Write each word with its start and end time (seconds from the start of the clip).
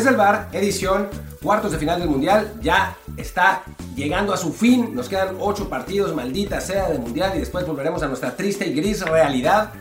Desde 0.00 0.12
el 0.12 0.16
bar, 0.16 0.48
edición, 0.52 1.08
cuartos 1.42 1.72
de 1.72 1.76
final 1.76 2.00
del 2.00 2.08
Mundial, 2.08 2.54
ya 2.62 2.96
está 3.18 3.64
llegando 3.94 4.32
a 4.32 4.38
su 4.38 4.50
fin. 4.50 4.94
Nos 4.94 5.10
quedan 5.10 5.36
ocho 5.38 5.68
partidos, 5.68 6.14
maldita 6.14 6.58
sea, 6.62 6.88
de 6.88 6.98
Mundial 6.98 7.32
y 7.36 7.40
después 7.40 7.66
volveremos 7.66 8.02
a 8.02 8.08
nuestra 8.08 8.34
triste 8.34 8.66
y 8.66 8.72
gris 8.72 9.02
realidad. 9.02 9.74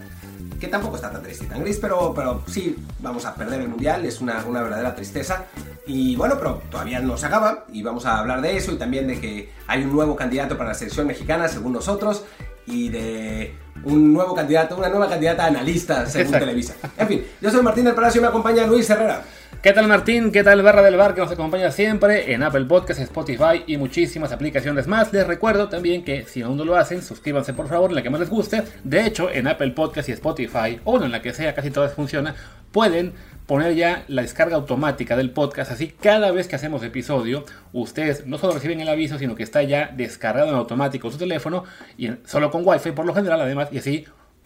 Que 0.60 0.68
tampoco 0.68 0.98
está 0.98 1.10
tan 1.10 1.24
triste 1.24 1.46
y 1.46 1.48
tan 1.48 1.62
gris, 1.62 1.78
pero, 1.78 2.14
pero 2.14 2.44
sí, 2.48 2.76
vamos 3.00 3.24
a 3.24 3.34
perder 3.34 3.62
el 3.62 3.70
Mundial, 3.70 4.04
es 4.04 4.20
una, 4.20 4.44
una 4.46 4.62
verdadera 4.62 4.94
tristeza. 4.94 5.46
Y 5.88 6.18
bueno, 6.18 6.36
pero 6.38 6.62
todavía 6.70 7.00
no 7.00 7.16
se 7.16 7.26
acaba 7.26 7.64
y 7.72 7.82
vamos 7.82 8.06
a 8.06 8.20
hablar 8.20 8.42
de 8.42 8.58
eso 8.58 8.74
y 8.74 8.76
también 8.76 9.08
de 9.08 9.22
que 9.22 9.54
hay 9.68 9.84
un 9.84 9.94
nuevo 9.94 10.18
candidato 10.18 10.58
para 10.58 10.72
la 10.72 10.76
selección 10.76 11.08
mexicana, 11.08 11.48
según 11.48 11.72
nosotros, 11.72 12.26
y 12.66 12.90
de 12.90 13.56
un 13.86 14.12
nuevo 14.12 14.36
candidato, 14.36 14.76
una 14.76 14.90
nueva 14.90 15.08
candidata 15.08 15.46
analista, 15.46 16.06
según 16.08 16.34
Televisa. 16.34 16.74
En 16.98 17.08
fin, 17.08 17.26
yo 17.40 17.50
soy 17.50 17.62
Martín 17.62 17.86
del 17.86 17.96
Palacio 17.96 18.20
y 18.20 18.22
me 18.24 18.28
acompaña 18.28 18.68
Luis 18.68 18.90
Herrera. 18.90 19.24
¿Qué 19.62 19.74
tal 19.74 19.90
Martín? 19.90 20.32
¿Qué 20.32 20.42
tal 20.42 20.62
Barra 20.62 20.82
del 20.82 20.96
Bar 20.96 21.14
que 21.14 21.20
nos 21.20 21.34
acompaña 21.34 21.70
siempre 21.70 22.32
en 22.32 22.44
Apple 22.44 22.64
Podcasts, 22.64 23.04
Spotify 23.04 23.66
y 23.68 23.76
muchísimas 23.76 24.32
aplicaciones 24.32 24.88
más? 24.88 25.12
Les 25.12 25.28
recuerdo 25.28 25.68
también 25.68 26.06
que 26.06 26.24
si 26.24 26.42
aún 26.42 26.56
no 26.56 26.64
lo 26.64 26.78
hacen, 26.78 27.02
suscríbanse 27.02 27.52
por 27.52 27.68
favor 27.68 27.92
en 27.92 27.98
la 27.98 28.02
que 28.02 28.10
más 28.10 28.22
les 28.22 28.30
guste. 28.30 28.64
De 28.86 29.06
hecho, 29.06 29.30
en 29.30 29.48
Apple 29.48 29.72
Podcasts 29.72 30.08
y 30.08 30.14
Spotify, 30.14 30.80
o 30.86 31.04
en 31.04 31.12
la 31.12 31.22
que 31.22 31.34
sea, 31.34 31.54
casi 31.54 31.72
todas 31.72 31.94
funciona, 31.94 32.36
pueden 32.72 33.12
poner 33.48 33.76
ya 33.76 34.06
la 34.08 34.22
descarga 34.22 34.56
automática 34.56 35.18
del 35.18 35.32
podcast. 35.32 35.74
Así 35.74 35.90
cada 35.90 36.32
vez 36.32 36.48
que 36.48 36.56
hacemos 36.56 36.82
episodio, 36.82 37.44
ustedes 37.74 38.26
no 38.26 38.38
solo 38.38 38.54
reciben 38.54 38.80
el 38.80 38.88
aviso, 38.88 39.20
sino 39.20 39.36
que 39.36 39.44
está 39.44 39.62
ya 39.62 39.92
descargado 39.94 40.52
en 40.52 40.56
automático 40.56 41.12
su 41.12 41.18
teléfono 41.18 41.66
y 41.98 42.12
solo 42.24 42.50
con 42.50 42.66
Wi-Fi 42.66 42.94
por 42.94 43.06
lo 43.06 43.14
general 43.14 43.42
además 43.42 43.68
y 43.74 43.80
así 43.80 44.06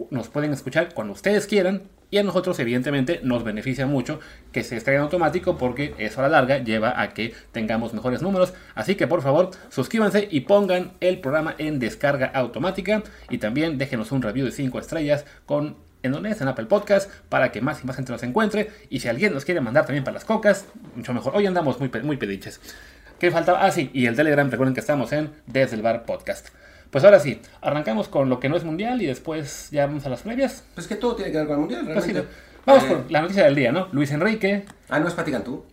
nos 0.09 0.27
pueden 0.29 0.53
escuchar 0.53 0.93
cuando 0.93 1.13
ustedes 1.13 1.47
quieran 1.47 1.83
y 2.13 2.19
a 2.19 2.23
nosotros 2.23 2.59
evidentemente 2.59 3.21
nos 3.23 3.43
beneficia 3.43 3.87
mucho 3.87 4.19
que 4.51 4.63
se 4.63 4.77
en 4.77 5.01
automático 5.01 5.57
porque 5.57 5.95
eso 5.97 6.19
a 6.19 6.23
la 6.23 6.29
larga 6.29 6.59
lleva 6.59 7.01
a 7.01 7.09
que 7.09 7.33
tengamos 7.51 7.93
mejores 7.93 8.21
números. 8.21 8.53
Así 8.75 8.93
que 8.93 9.07
por 9.07 9.23
favor 9.23 9.49
suscríbanse 9.69 10.27
y 10.29 10.41
pongan 10.41 10.91
el 10.99 11.19
programa 11.19 11.55
en 11.57 11.79
descarga 11.79 12.27
automática 12.27 13.01
y 13.31 13.39
también 13.39 13.79
déjenos 13.79 14.11
un 14.11 14.21
review 14.21 14.45
de 14.45 14.51
5 14.51 14.77
estrellas 14.79 15.25
con 15.47 15.77
en 16.03 16.11
donde 16.11 16.29
es 16.29 16.41
Apple 16.41 16.65
Podcast 16.65 17.09
para 17.29 17.51
que 17.51 17.61
más 17.61 17.81
y 17.81 17.87
más 17.87 17.95
gente 17.95 18.11
nos 18.11 18.21
encuentre 18.21 18.69
y 18.89 18.99
si 18.99 19.07
alguien 19.07 19.33
nos 19.33 19.45
quiere 19.45 19.61
mandar 19.61 19.85
también 19.85 20.03
para 20.03 20.15
las 20.15 20.25
cocas, 20.25 20.67
mucho 20.95 21.13
mejor. 21.13 21.35
Hoy 21.35 21.47
andamos 21.47 21.79
muy, 21.79 21.89
muy 22.03 22.17
pediches. 22.17 22.61
¿Qué 23.17 23.31
faltaba? 23.31 23.65
Ah, 23.65 23.71
sí, 23.71 23.89
y 23.93 24.05
el 24.05 24.15
Telegram, 24.15 24.51
recuerden 24.51 24.73
que 24.73 24.81
estamos 24.81 25.13
en 25.13 25.31
Desde 25.47 25.77
el 25.77 25.81
Bar 25.81 26.05
Podcast. 26.05 26.49
Pues 26.93 27.03
ahora 27.03 27.19
sí, 27.19 27.41
arrancamos 27.61 28.07
con 28.07 28.29
lo 28.29 28.39
que 28.39 28.47
no 28.49 28.55
es 28.55 28.63
mundial 28.63 29.01
y 29.01 29.07
después 29.07 29.69
ya 29.71 29.87
vamos 29.87 30.05
a 30.05 30.09
las 30.09 30.21
previas. 30.21 30.63
Pues 30.75 30.87
que 30.87 30.95
todo 30.95 31.15
tiene 31.15 31.31
que 31.31 31.39
ver 31.39 31.47
con 31.47 31.55
el 31.55 31.59
mundial, 31.61 31.81
Pues 31.91 32.05
realmente. 32.05 32.29
Vamos 32.65 32.83
Eh, 32.83 32.87
con 32.87 33.05
la 33.09 33.21
noticia 33.21 33.43
del 33.45 33.55
día, 33.55 33.71
¿no? 33.71 33.87
Luis 33.91 34.11
Enrique, 34.11 34.63
Ah, 34.89 34.99
no 34.99 35.07
es 35.07 35.13
Paticantú. 35.15 35.65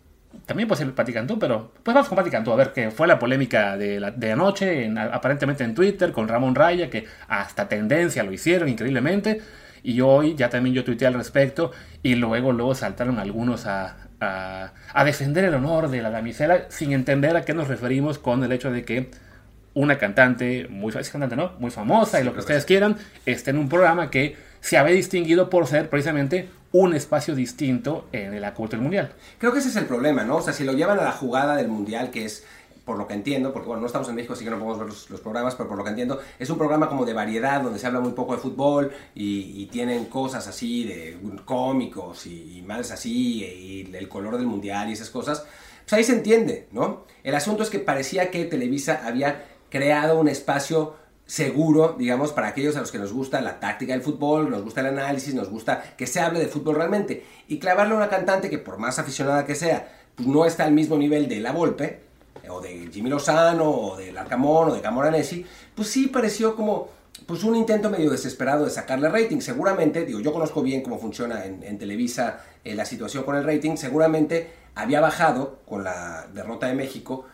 también 0.47 0.67
puede 0.69 0.83
ser 0.85 0.95
Pati 0.95 1.13
Cantú, 1.13 1.39
pero 1.39 1.73
pues 1.83 1.95
vamos 1.95 2.09
con 2.09 2.17
Pati 2.17 2.31
Cantú, 2.31 2.53
a 2.53 2.57
ver 2.57 2.73
qué 2.73 2.91
fue 2.91 3.07
la 3.07 3.19
polémica 3.19 3.77
de, 3.77 4.01
la- 4.01 4.11
de 4.13 4.33
anoche, 4.33 4.85
en- 4.87 4.97
aparentemente 4.99 5.63
en 5.63 5.75
Twitter, 5.75 6.11
con 6.11 6.27
Ramón 6.27 6.55
Raya, 6.55 6.89
que 6.89 7.05
hasta 7.29 7.69
tendencia 7.69 8.23
lo 8.25 8.33
hicieron 8.33 8.69
increíblemente, 8.69 9.41
y 9.83 10.01
hoy 10.01 10.35
ya 10.37 10.49
también 10.49 10.75
yo 10.75 10.85
tuiteé 10.85 11.07
al 11.09 11.15
respecto, 11.15 11.71
y 12.03 12.15
luego, 12.15 12.53
luego 12.53 12.75
saltaron 12.75 13.19
algunos 13.19 13.67
a, 13.67 13.97
a, 14.21 14.73
a 14.95 15.05
defender 15.05 15.45
el 15.45 15.55
honor 15.55 15.91
de 15.91 16.01
la 16.03 16.11
damisela, 16.11 16.63
sin 16.71 16.93
entender 16.93 17.37
a 17.37 17.43
qué 17.43 17.53
nos 17.55 17.69
referimos 17.69 18.19
con 18.19 18.43
el 18.43 18.53
hecho 18.53 18.71
de 18.73 18.85
que 18.85 19.11
una 19.75 19.99
cantante, 19.99 20.67
muy, 20.69 20.93
es 20.99 21.11
cantante, 21.11 21.37
¿no? 21.37 21.53
muy 21.59 21.71
famosa 21.71 22.21
y 22.21 22.25
lo 22.25 22.33
que 22.33 22.41
creo 22.41 22.41
ustedes 22.41 22.65
quieran, 22.65 22.97
esté 23.25 23.51
en 23.51 23.59
un 23.59 23.69
programa 23.69 24.11
que 24.11 24.37
se 24.61 24.77
había 24.77 24.95
distinguido 24.95 25.49
por 25.49 25.67
ser 25.67 25.89
precisamente 25.89 26.49
un 26.73 26.95
espacio 26.95 27.35
distinto 27.35 28.09
en 28.13 28.41
la 28.41 28.55
del 28.77 28.83
mundial. 28.83 29.13
Creo 29.39 29.53
que 29.53 29.59
ese 29.59 29.69
es 29.69 29.77
el 29.77 29.87
problema, 29.87 30.25
¿no? 30.25 30.37
O 30.37 30.43
sea, 30.43 30.53
si 30.53 30.65
lo 30.65 30.73
llevan 30.73 30.99
a 30.99 31.05
la 31.05 31.13
jugada 31.13 31.57
del 31.57 31.69
mundial, 31.69 32.11
que 32.11 32.25
es, 32.25 32.45
por 32.85 32.97
lo 32.97 33.07
que 33.07 33.15
entiendo, 33.15 33.53
porque 33.53 33.69
bueno, 33.69 33.81
no 33.81 33.87
estamos 33.87 34.09
en 34.09 34.15
México, 34.15 34.35
así 34.35 34.45
que 34.45 34.51
no 34.51 34.59
podemos 34.59 34.79
ver 34.79 34.89
los, 34.89 35.11
los 35.11 35.21
programas, 35.21 35.55
pero 35.55 35.69
por 35.69 35.79
lo 35.79 35.85
que 35.85 35.91
entiendo, 35.91 36.21
es 36.39 36.49
un 36.49 36.59
programa 36.59 36.89
como 36.89 37.05
de 37.05 37.13
variedad, 37.13 37.61
donde 37.63 37.79
se 37.79 37.87
habla 37.87 38.01
muy 38.01 38.13
poco 38.13 38.35
de 38.35 38.41
fútbol 38.41 38.93
y, 39.15 39.63
y 39.63 39.67
tienen 39.67 40.07
cosas 40.07 40.47
así 40.47 40.85
de 40.85 41.19
cómicos 41.45 42.27
y, 42.27 42.59
y 42.59 42.63
males 42.63 42.91
así, 42.93 43.45
y 43.45 43.97
el 43.97 44.09
color 44.09 44.37
del 44.37 44.47
mundial 44.47 44.89
y 44.91 44.93
esas 44.93 45.11
cosas. 45.11 45.45
Pues 45.83 45.93
ahí 45.93 46.05
se 46.05 46.13
entiende, 46.13 46.69
¿no? 46.71 47.05
El 47.25 47.35
asunto 47.35 47.65
es 47.65 47.71
que 47.71 47.81
parecía 47.81 48.31
que 48.31 48.45
Televisa 48.45 49.03
había 49.05 49.45
creado 49.71 50.19
un 50.19 50.29
espacio 50.29 50.95
seguro, 51.27 51.95
digamos, 51.97 52.33
para 52.33 52.49
aquellos 52.49 52.77
a 52.77 52.81
los 52.81 52.91
que 52.91 52.99
nos 52.99 53.13
gusta 53.13 53.41
la 53.41 53.61
táctica 53.61 53.93
del 53.93 54.03
fútbol, 54.03 54.51
nos 54.51 54.63
gusta 54.63 54.81
el 54.81 54.89
análisis, 54.89 55.33
nos 55.33 55.49
gusta 55.49 55.95
que 55.97 56.09
se 56.09 56.21
hable 56.21 56.41
de 56.41 56.49
fútbol 56.49 56.75
realmente. 56.75 57.25
Y 57.47 57.59
clavarle 57.59 57.95
a 57.95 57.99
una 57.99 58.09
cantante 58.09 58.51
que 58.51 58.59
por 58.59 58.79
más 58.79 58.99
aficionada 58.99 59.47
que 59.47 59.55
sea, 59.55 59.89
pues 60.17 60.29
no 60.29 60.45
está 60.45 60.65
al 60.65 60.73
mismo 60.73 60.99
nivel 60.99 61.29
de 61.29 61.41
La 61.41 61.53
Volpe, 61.53 62.01
o 62.49 62.61
de 62.61 62.89
Jimmy 62.93 63.11
Lozano, 63.11 63.71
o 63.71 63.97
del 63.97 64.19
Arcamón, 64.19 64.71
o 64.71 64.75
de 64.75 64.81
Camoranesi, 64.81 65.47
pues 65.75 65.89
sí 65.89 66.09
pareció 66.09 66.57
como 66.57 66.89
pues 67.27 67.45
un 67.45 67.55
intento 67.55 67.91
medio 67.91 68.11
desesperado 68.11 68.65
de 68.65 68.71
sacarle 68.71 69.09
rating. 69.09 69.41
Seguramente, 69.41 70.05
digo, 70.05 70.21
yo 70.21 70.33
conozco 70.33 70.63
bien 70.63 70.83
cómo 70.83 70.99
funciona 70.99 71.45
en, 71.45 71.63
en 71.63 71.79
Televisa 71.79 72.41
eh, 72.65 72.75
la 72.75 72.85
situación 72.85 73.25
con 73.25 73.37
el 73.37 73.45
rating, 73.45 73.77
seguramente 73.77 74.51
había 74.75 75.01
bajado 75.01 75.61
con 75.67 75.85
la 75.85 76.27
derrota 76.33 76.67
de 76.67 76.75
México, 76.75 77.27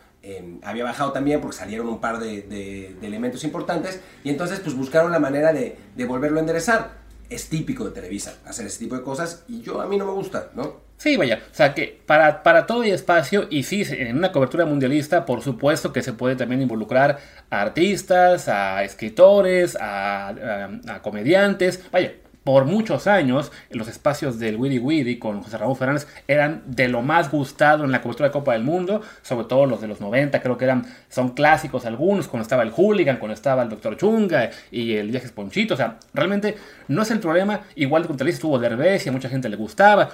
había 0.63 0.83
bajado 0.83 1.11
también 1.11 1.41
porque 1.41 1.57
salieron 1.57 1.87
un 1.87 1.99
par 1.99 2.19
de, 2.19 2.95
elementos 3.01 3.43
importantes 3.43 4.01
y 4.23 4.29
entonces 4.29 4.59
pues 4.59 4.75
buscaron 4.75 5.11
la 5.11 5.19
manera 5.19 5.53
de, 5.53 5.77
volverlo 6.07 6.37
a 6.37 6.41
enderezar. 6.41 7.07
Es 7.29 7.49
típico 7.49 7.83
de 7.83 7.91
Televisa 7.91 8.37
hacer 8.45 8.67
ese 8.67 8.79
tipo 8.79 8.95
de 8.95 9.01
cosas 9.01 9.43
y 9.49 9.61
yo 9.61 9.81
a 9.81 9.87
mí 9.87 9.97
no 9.97 10.05
me 10.05 10.13
gusta, 10.13 10.49
¿no? 10.55 10.87
Sí, 10.95 11.17
vaya, 11.17 11.41
o 11.51 11.53
sea 11.53 11.73
que 11.73 12.01
para, 12.05 12.41
para 12.41 12.65
todo 12.65 12.81
hay 12.81 12.91
espacio 12.91 13.47
y 13.51 13.63
sí, 13.63 13.83
en 13.89 14.17
una 14.17 14.31
cobertura 14.31 14.65
mundialista 14.65 15.25
por 15.25 15.41
supuesto 15.41 15.91
que 15.91 16.01
se 16.01 16.13
puede 16.13 16.35
también 16.35 16.61
involucrar 16.61 17.19
a 17.49 17.61
artistas, 17.61 18.47
a 18.47 18.83
escritores, 18.83 19.77
a 19.79 20.99
comediantes, 21.03 21.83
vaya. 21.91 22.13
Por 22.47 22.63
muchos 22.63 23.07
años, 23.07 23.51
los 23.71 23.89
espacios 23.89 24.39
del 24.39 24.55
Wiri 24.55 24.79
Wiri 24.79 25.19
con 25.19 25.43
José 25.43 25.57
Ramón 25.57 25.75
Fernández 25.75 26.07
eran 26.29 26.63
de 26.65 26.87
lo 26.87 27.01
más 27.01 27.29
gustado 27.29 27.83
en 27.83 27.91
la 27.91 28.01
cobertura 28.01 28.29
de 28.29 28.31
Copa 28.31 28.53
del 28.53 28.63
Mundo, 28.63 29.01
sobre 29.21 29.47
todo 29.47 29.65
los 29.65 29.81
de 29.81 29.89
los 29.89 29.99
90, 29.99 30.41
creo 30.41 30.57
que 30.57 30.63
eran, 30.63 30.85
son 31.09 31.31
clásicos 31.31 31.85
algunos, 31.85 32.29
cuando 32.29 32.43
estaba 32.43 32.63
el 32.63 32.71
Hooligan, 32.71 33.17
cuando 33.17 33.33
estaba 33.33 33.63
el 33.63 33.67
Dr. 33.67 33.97
Chunga 33.97 34.49
y 34.71 34.93
el 34.93 35.11
Viajes 35.11 35.33
Ponchito, 35.33 35.73
o 35.73 35.77
sea, 35.77 35.97
realmente 36.13 36.55
no 36.87 37.01
es 37.01 37.11
el 37.11 37.19
problema, 37.19 37.63
igual 37.75 38.07
con 38.07 38.15
Televisa 38.15 38.37
estuvo 38.37 38.57
Derbez 38.57 39.05
y 39.05 39.09
a 39.09 39.11
mucha 39.11 39.27
gente 39.27 39.49
le 39.49 39.57
gustaba, 39.57 40.09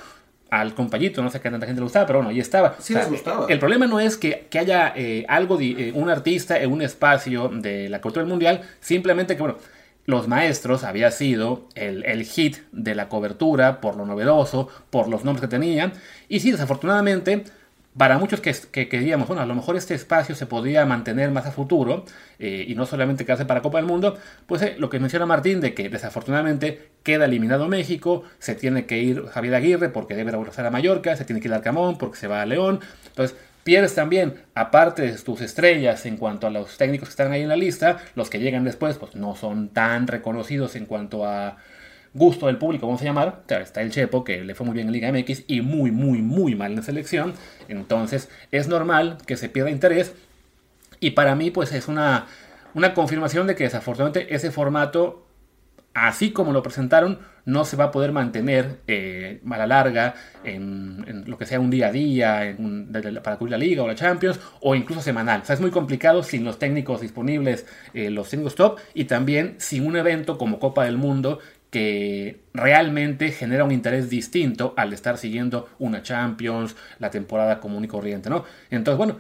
al 0.49 0.73
compañito, 0.73 1.21
no 1.21 1.29
sé 1.29 1.39
qué 1.39 1.51
tanta 1.51 1.67
gente 1.67 1.81
le 1.81 1.85
gustaba, 1.85 2.07
pero 2.07 2.17
bueno, 2.17 2.31
ahí 2.31 2.39
estaba. 2.39 2.75
Sí 2.79 2.95
les 2.95 3.09
gustaba. 3.09 3.45
El 3.47 3.59
problema 3.59 3.85
no 3.85 3.99
es 3.99 4.17
que, 4.17 4.47
que 4.49 4.57
haya 4.57 4.91
eh, 4.95 5.23
algo, 5.27 5.57
de, 5.57 5.89
eh, 5.89 5.91
un 5.93 6.09
artista 6.09 6.59
en 6.59 6.71
un 6.71 6.81
espacio 6.81 7.49
de 7.49 7.89
la 7.89 8.01
cultura 8.01 8.23
del 8.23 8.29
mundial, 8.29 8.61
simplemente 8.79 9.35
que, 9.35 9.41
bueno, 9.41 9.57
los 10.05 10.27
maestros 10.27 10.83
había 10.83 11.11
sido 11.11 11.67
el, 11.75 12.05
el 12.05 12.23
hit 12.25 12.57
de 12.71 12.95
la 12.95 13.09
cobertura 13.09 13.81
por 13.81 13.95
lo 13.95 14.05
novedoso, 14.05 14.67
por 14.89 15.07
los 15.07 15.23
nombres 15.23 15.41
que 15.41 15.47
tenían, 15.47 15.93
y 16.27 16.39
sí, 16.39 16.51
desafortunadamente, 16.51 17.45
para 17.97 18.17
muchos 18.17 18.41
que, 18.41 18.55
que 18.71 18.89
queríamos, 18.89 19.27
bueno, 19.27 19.43
a 19.43 19.45
lo 19.45 19.55
mejor 19.55 19.75
este 19.75 19.93
espacio 19.93 20.35
se 20.35 20.45
podría 20.45 20.85
mantener 20.85 21.31
más 21.31 21.45
a 21.45 21.51
futuro 21.51 22.05
eh, 22.39 22.65
y 22.67 22.75
no 22.75 22.85
solamente 22.85 23.23
quedarse 23.23 23.45
para 23.45 23.61
Copa 23.61 23.77
del 23.77 23.85
Mundo, 23.85 24.17
pues 24.47 24.61
eh, 24.63 24.75
lo 24.77 24.89
que 24.89 24.99
menciona 24.99 25.25
Martín 25.25 25.61
de 25.61 25.73
que 25.73 25.89
desafortunadamente 25.89 26.89
queda 27.03 27.25
eliminado 27.25 27.67
México, 27.67 28.23
se 28.39 28.55
tiene 28.55 28.85
que 28.85 28.97
ir 28.97 29.25
Javier 29.27 29.55
Aguirre 29.55 29.89
porque 29.89 30.15
debe 30.15 30.31
regresar 30.31 30.65
a 30.65 30.71
Mallorca, 30.71 31.15
se 31.15 31.25
tiene 31.25 31.39
que 31.39 31.47
ir 31.47 31.53
Arcamón 31.53 31.97
porque 31.97 32.17
se 32.17 32.27
va 32.27 32.41
a 32.41 32.45
León, 32.45 32.79
entonces 33.07 33.37
pierdes 33.63 33.95
también, 33.95 34.35
aparte 34.55 35.01
de 35.03 35.17
tus 35.17 35.41
estrellas 35.41 36.05
en 36.05 36.17
cuanto 36.17 36.47
a 36.47 36.49
los 36.49 36.77
técnicos 36.77 37.09
que 37.09 37.13
están 37.13 37.31
ahí 37.31 37.41
en 37.41 37.49
la 37.49 37.55
lista, 37.55 37.97
los 38.15 38.29
que 38.29 38.39
llegan 38.39 38.63
después 38.63 38.97
pues 38.97 39.15
no 39.15 39.35
son 39.35 39.69
tan 39.69 40.07
reconocidos 40.07 40.75
en 40.75 40.85
cuanto 40.85 41.25
a 41.25 41.57
gusto 42.13 42.47
del 42.47 42.57
público, 42.57 42.85
vamos 42.85 43.01
a 43.01 43.05
llamar. 43.05 43.43
Claro, 43.47 43.63
está 43.63 43.81
el 43.81 43.91
Chepo, 43.91 44.23
que 44.23 44.43
le 44.43 44.55
fue 44.55 44.65
muy 44.65 44.75
bien 44.75 44.87
en 44.87 44.93
Liga 44.93 45.11
MX 45.11 45.43
y 45.47 45.61
muy, 45.61 45.91
muy, 45.91 46.21
muy 46.21 46.55
mal 46.55 46.71
en 46.71 46.77
la 46.77 46.83
selección. 46.83 47.33
Entonces 47.67 48.29
es 48.51 48.67
normal 48.67 49.17
que 49.25 49.37
se 49.37 49.49
pierda 49.49 49.71
interés. 49.71 50.13
Y 50.99 51.11
para 51.11 51.35
mí, 51.35 51.51
pues 51.51 51.71
es 51.73 51.87
una, 51.87 52.27
una 52.73 52.93
confirmación 52.93 53.47
de 53.47 53.55
que 53.55 53.65
desafortunadamente 53.65 54.33
ese 54.33 54.51
formato, 54.51 55.25
así 55.93 56.31
como 56.31 56.51
lo 56.53 56.63
presentaron, 56.63 57.19
no 57.45 57.65
se 57.65 57.75
va 57.75 57.85
a 57.85 57.91
poder 57.91 58.11
mantener 58.11 58.79
eh, 58.87 59.41
a 59.49 59.57
la 59.57 59.67
larga 59.67 60.15
en, 60.43 61.23
lo 61.27 61.37
que 61.37 61.45
sea 61.45 61.59
un 61.59 61.69
día 61.69 61.87
a 61.87 61.91
día 61.91 62.45
en 62.45 62.91
para 63.21 63.37
cubrir 63.37 63.51
la 63.51 63.57
liga 63.57 63.83
o 63.83 63.87
la 63.87 63.95
Champions 63.95 64.39
o 64.61 64.75
incluso 64.75 65.01
semanal. 65.01 65.41
O 65.41 65.45
sea, 65.45 65.55
es 65.55 65.61
muy 65.61 65.71
complicado 65.71 66.23
sin 66.23 66.43
los 66.43 66.57
técnicos 66.57 67.01
disponibles, 67.01 67.65
eh, 67.93 68.09
los 68.09 68.29
técnicos 68.29 68.55
top 68.55 68.79
y 68.93 69.05
también 69.05 69.55
sin 69.57 69.85
un 69.85 69.95
evento 69.95 70.37
como 70.37 70.59
Copa 70.59 70.85
del 70.85 70.97
Mundo 70.97 71.39
que 71.69 72.41
realmente 72.53 73.31
genera 73.31 73.63
un 73.63 73.71
interés 73.71 74.09
distinto 74.09 74.75
al 74.77 74.93
estar 74.93 75.17
siguiendo 75.17 75.69
una 75.79 76.03
Champions, 76.03 76.75
la 76.99 77.09
temporada 77.09 77.59
común 77.59 77.83
y 77.83 77.87
corriente, 77.87 78.29
¿no? 78.29 78.45
Entonces, 78.69 78.97
bueno, 78.97 79.17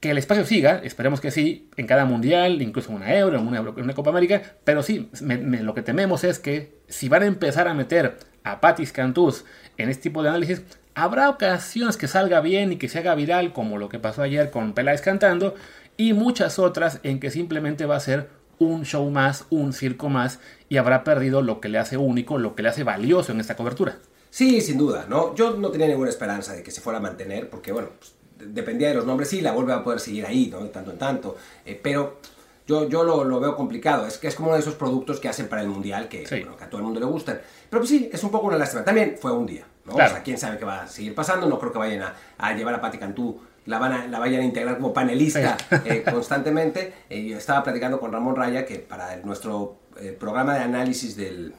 que 0.00 0.10
el 0.10 0.18
espacio 0.18 0.44
siga, 0.44 0.80
esperemos 0.84 1.20
que 1.20 1.30
sí, 1.30 1.68
en 1.76 1.86
cada 1.86 2.04
mundial, 2.04 2.62
incluso 2.62 2.90
en 2.90 2.96
una 2.96 3.14
Euro, 3.16 3.38
en 3.38 3.46
una, 3.46 3.58
en 3.58 3.82
una 3.82 3.94
Copa 3.94 4.10
América, 4.10 4.42
pero 4.64 4.82
sí, 4.82 5.10
lo 5.20 5.74
que 5.74 5.82
tememos 5.82 6.22
es 6.24 6.38
que 6.38 6.78
si 6.86 7.08
van 7.08 7.22
a 7.22 7.26
empezar 7.26 7.66
a 7.66 7.74
meter 7.74 8.18
a 8.44 8.60
Patis 8.60 8.92
Cantús 8.92 9.44
en 9.76 9.88
este 9.88 10.04
tipo 10.04 10.22
de 10.22 10.28
análisis, 10.28 10.62
Habrá 11.00 11.30
ocasiones 11.30 11.96
que 11.96 12.08
salga 12.08 12.40
bien 12.40 12.72
y 12.72 12.76
que 12.76 12.88
se 12.88 12.98
haga 12.98 13.14
viral, 13.14 13.52
como 13.52 13.78
lo 13.78 13.88
que 13.88 14.00
pasó 14.00 14.22
ayer 14.22 14.50
con 14.50 14.72
Peláez 14.72 15.00
cantando, 15.00 15.54
y 15.96 16.12
muchas 16.12 16.58
otras 16.58 16.98
en 17.04 17.20
que 17.20 17.30
simplemente 17.30 17.86
va 17.86 17.94
a 17.94 18.00
ser 18.00 18.28
un 18.58 18.84
show 18.84 19.08
más, 19.08 19.44
un 19.48 19.72
circo 19.72 20.08
más, 20.08 20.40
y 20.68 20.76
habrá 20.76 21.04
perdido 21.04 21.40
lo 21.40 21.60
que 21.60 21.68
le 21.68 21.78
hace 21.78 21.96
único, 21.96 22.36
lo 22.36 22.56
que 22.56 22.64
le 22.64 22.70
hace 22.70 22.82
valioso 22.82 23.30
en 23.30 23.38
esta 23.38 23.54
cobertura. 23.54 23.98
Sí, 24.30 24.60
sin 24.60 24.76
duda, 24.76 25.06
¿no? 25.08 25.36
Yo 25.36 25.54
no 25.54 25.70
tenía 25.70 25.86
ninguna 25.86 26.10
esperanza 26.10 26.54
de 26.54 26.64
que 26.64 26.72
se 26.72 26.80
fuera 26.80 26.98
a 26.98 27.02
mantener, 27.02 27.48
porque 27.48 27.70
bueno, 27.70 27.90
pues, 27.96 28.16
dependía 28.38 28.88
de 28.88 28.94
los 28.94 29.06
nombres, 29.06 29.28
sí, 29.28 29.40
la 29.40 29.52
vuelve 29.52 29.72
a 29.72 29.82
poder 29.82 30.00
seguir 30.00 30.26
ahí, 30.26 30.48
¿no? 30.50 30.62
De 30.62 30.68
tanto 30.68 30.90
en 30.92 30.98
tanto, 30.98 31.36
eh, 31.64 31.78
pero 31.82 32.18
yo, 32.66 32.88
yo 32.88 33.04
lo, 33.04 33.24
lo, 33.24 33.40
veo 33.40 33.56
complicado, 33.56 34.06
es 34.06 34.18
que 34.18 34.28
es 34.28 34.34
como 34.34 34.48
uno 34.48 34.56
de 34.56 34.62
esos 34.62 34.74
productos 34.74 35.20
que 35.20 35.28
hacen 35.28 35.48
para 35.48 35.62
el 35.62 35.68
Mundial 35.68 36.08
que, 36.08 36.24
que 36.24 36.46
a 36.60 36.68
todo 36.68 36.78
el 36.78 36.84
mundo 36.84 37.00
le 37.00 37.06
gustan. 37.06 37.40
Pero 37.70 37.80
pues 37.80 37.88
sí, 37.88 38.10
es 38.12 38.22
un 38.22 38.30
poco 38.30 38.46
una 38.48 38.58
lástima. 38.58 38.84
También 38.84 39.16
fue 39.18 39.32
un 39.32 39.46
día, 39.46 39.64
¿no? 39.86 39.94
O 39.94 39.96
sea, 39.96 40.22
quién 40.22 40.36
sabe 40.36 40.58
qué 40.58 40.64
va 40.64 40.82
a 40.82 40.88
seguir 40.88 41.14
pasando, 41.14 41.48
no 41.48 41.58
creo 41.58 41.72
que 41.72 41.78
vayan 41.78 42.02
a, 42.02 42.14
a 42.36 42.52
llevar 42.52 42.74
a 42.74 42.80
Patti 42.80 42.98
Cantú 42.98 43.40
la, 43.68 43.78
van 43.78 43.92
a, 43.92 44.06
la 44.06 44.18
vayan 44.18 44.40
a 44.40 44.44
integrar 44.44 44.76
como 44.76 44.94
panelista 44.94 45.56
eh, 45.84 46.02
constantemente. 46.10 46.94
Eh, 47.10 47.26
yo 47.26 47.36
estaba 47.36 47.62
platicando 47.62 48.00
con 48.00 48.10
Ramón 48.10 48.34
Raya 48.34 48.64
que 48.64 48.78
para 48.78 49.14
el, 49.14 49.26
nuestro 49.26 49.76
eh, 50.00 50.16
programa 50.18 50.54
de 50.54 50.60
análisis 50.60 51.16
del, 51.16 51.52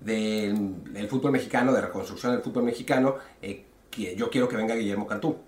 del, 0.00 0.92
del, 0.92 1.08
fútbol 1.08 1.30
mexicano, 1.30 1.72
de 1.72 1.82
reconstrucción 1.82 2.32
del 2.32 2.42
fútbol 2.42 2.64
mexicano, 2.64 3.14
que 3.40 4.16
yo 4.16 4.28
quiero 4.28 4.48
que 4.48 4.56
venga 4.56 4.74
Guillermo 4.74 5.06
Cantú. 5.06 5.38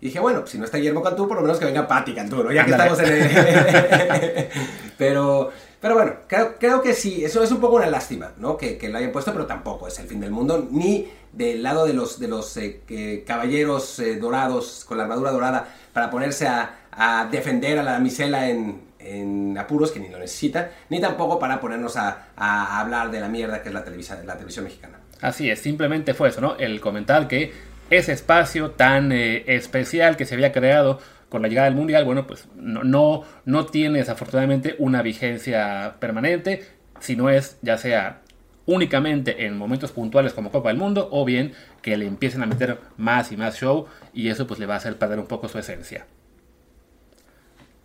Y 0.00 0.06
dije, 0.06 0.18
bueno, 0.18 0.46
si 0.46 0.56
no 0.56 0.64
está 0.64 0.78
Guillermo 0.78 1.02
Cantú, 1.02 1.28
por 1.28 1.36
lo 1.36 1.42
menos 1.42 1.58
que 1.58 1.66
venga 1.66 1.86
Patti 1.86 2.14
Cantú, 2.14 2.42
¿no? 2.42 2.50
Ya 2.50 2.64
que 2.64 2.70
estamos 2.70 2.98
en 3.00 3.12
el... 3.12 4.48
pero, 4.98 5.50
pero 5.78 5.94
bueno, 5.94 6.14
creo, 6.26 6.56
creo, 6.58 6.80
que 6.80 6.94
sí, 6.94 7.22
eso 7.22 7.42
es 7.42 7.52
un 7.52 7.60
poco 7.60 7.76
una 7.76 7.86
lástima, 7.86 8.32
¿no? 8.38 8.56
Que, 8.56 8.78
que, 8.78 8.88
lo 8.88 8.96
hayan 8.96 9.12
puesto, 9.12 9.30
pero 9.32 9.44
tampoco 9.44 9.88
es 9.88 9.98
el 9.98 10.06
fin 10.06 10.20
del 10.20 10.30
mundo, 10.30 10.66
ni 10.70 11.06
del 11.32 11.62
lado 11.62 11.84
de 11.84 11.92
los, 11.92 12.18
de 12.18 12.28
los 12.28 12.56
eh, 12.56 13.24
caballeros 13.26 13.98
eh, 13.98 14.16
dorados, 14.16 14.86
con 14.88 14.96
la 14.96 15.04
armadura 15.04 15.32
dorada, 15.32 15.68
para 15.92 16.10
ponerse 16.10 16.48
a, 16.48 16.86
a 16.92 17.28
defender 17.30 17.78
a 17.78 17.82
la 17.82 17.92
damisela 17.92 18.48
en, 18.48 18.80
en, 18.98 19.58
apuros, 19.58 19.92
que 19.92 20.00
ni 20.00 20.08
lo 20.08 20.18
necesita, 20.18 20.70
ni 20.88 20.98
tampoco 20.98 21.38
para 21.38 21.60
ponernos 21.60 21.98
a, 21.98 22.28
a 22.36 22.80
hablar 22.80 23.10
de 23.10 23.20
la 23.20 23.28
mierda 23.28 23.62
que 23.62 23.68
es 23.68 23.74
la 23.74 23.84
televisión, 23.84 24.26
la 24.26 24.32
televisión 24.32 24.64
mexicana. 24.64 24.98
Así 25.20 25.50
es, 25.50 25.60
simplemente 25.60 26.14
fue 26.14 26.30
eso, 26.30 26.40
¿no? 26.40 26.56
El 26.56 26.80
comentar 26.80 27.28
que 27.28 27.52
ese 27.90 28.12
espacio 28.12 28.70
tan 28.70 29.12
eh, 29.12 29.44
especial 29.46 30.16
que 30.16 30.24
se 30.24 30.34
había 30.34 30.52
creado 30.52 31.00
con 31.28 31.42
la 31.42 31.48
llegada 31.48 31.66
del 31.66 31.76
Mundial, 31.76 32.04
bueno, 32.04 32.26
pues 32.26 32.48
no, 32.56 32.82
no, 32.82 33.24
no 33.44 33.66
tiene 33.66 33.98
desafortunadamente 33.98 34.74
una 34.78 35.02
vigencia 35.02 35.96
permanente, 36.00 36.66
sino 36.98 37.30
es 37.30 37.58
ya 37.62 37.78
sea 37.78 38.20
únicamente 38.66 39.46
en 39.46 39.56
momentos 39.56 39.92
puntuales 39.92 40.32
como 40.32 40.50
Copa 40.50 40.68
del 40.68 40.78
Mundo 40.78 41.08
o 41.10 41.24
bien 41.24 41.52
que 41.82 41.96
le 41.96 42.06
empiecen 42.06 42.42
a 42.42 42.46
meter 42.46 42.78
más 42.96 43.32
y 43.32 43.36
más 43.36 43.58
show 43.58 43.86
y 44.12 44.28
eso 44.28 44.46
pues 44.46 44.60
le 44.60 44.66
va 44.66 44.74
a 44.74 44.76
hacer 44.78 44.96
perder 44.96 45.18
un 45.18 45.26
poco 45.26 45.48
su 45.48 45.58
esencia. 45.58 46.06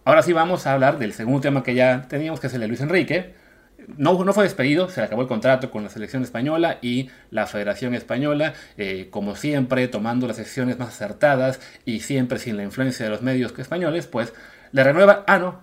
Ahora 0.03 0.21
sí 0.21 0.33
vamos 0.33 0.67
a 0.67 0.73
hablar 0.73 0.99
del 0.99 1.13
segundo 1.13 1.41
tema 1.41 1.63
que 1.63 1.73
ya 1.73 2.07
teníamos, 2.07 2.39
que 2.39 2.47
es 2.47 2.53
el 2.53 2.61
de 2.61 2.67
Luis 2.67 2.81
Enrique, 2.81 3.33
no, 3.97 4.23
no, 4.23 4.33
fue 4.33 4.43
despedido, 4.43 4.89
se 4.89 5.01
le 5.01 5.07
acabó 5.07 5.21
el 5.21 5.27
contrato 5.27 5.71
con 5.71 5.83
la 5.83 5.89
selección 5.89 6.23
española 6.23 6.79
y 6.81 7.09
la 7.31 7.47
Federación 7.47 7.93
Española, 7.93 8.53
eh, 8.77 9.07
como 9.09 9.35
siempre, 9.35 9.87
tomando 9.87 10.27
las 10.27 10.37
decisiones 10.37 10.79
más 10.79 10.89
acertadas 10.89 11.59
y 11.85 11.99
siempre 11.99 12.39
sin 12.39 12.57
la 12.57 12.63
influencia 12.63 13.05
de 13.05 13.11
los 13.11 13.21
medios 13.21 13.53
españoles, 13.57 14.07
pues 14.07 14.33
le 14.71 14.83
renueva, 14.83 15.23
ah, 15.27 15.39
no, 15.39 15.61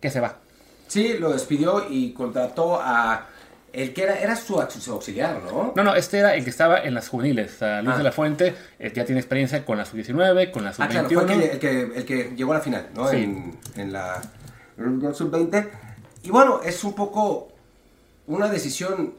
que 0.00 0.10
se 0.10 0.20
va. 0.20 0.38
Sí, 0.86 1.16
lo 1.18 1.32
despidió 1.32 1.86
y 1.90 2.12
contrató 2.12 2.80
a 2.80 3.26
el 3.72 3.92
que 3.92 4.04
era, 4.04 4.18
era 4.18 4.36
su, 4.36 4.58
auxiliar, 4.58 5.42
¿no? 5.42 5.74
No, 5.76 5.84
no, 5.84 5.94
este 5.94 6.18
era 6.18 6.34
el 6.34 6.44
que 6.44 6.50
estaba 6.50 6.78
en 6.78 6.94
las 6.94 7.08
juveniles. 7.08 7.58
Luis 7.60 7.94
ah. 7.94 7.98
de 7.98 8.02
la 8.02 8.12
Fuente 8.12 8.54
eh, 8.78 8.90
ya 8.94 9.04
tiene 9.04 9.20
experiencia 9.20 9.66
con 9.66 9.76
la 9.76 9.84
sub-19, 9.84 10.50
con 10.50 10.64
la 10.64 10.72
sub-21. 10.72 10.84
Ah, 10.84 10.88
claro, 10.88 11.08
fue 11.10 11.34
el 11.52 11.58
que, 11.58 11.80
el, 11.82 12.04
que, 12.06 12.32
llegó 12.34 12.52
a 12.52 12.54
la 12.54 12.60
final, 12.62 12.88
¿no? 12.94 13.06
Sí. 13.08 13.16
En, 13.16 13.58
en 13.76 13.92
la, 13.92 14.22
la 14.78 15.12
sub-20. 15.12 15.68
Y 16.22 16.30
bueno, 16.30 16.60
es 16.64 16.82
un 16.84 16.94
poco 16.94 17.48
una 18.26 18.48
decisión 18.48 19.14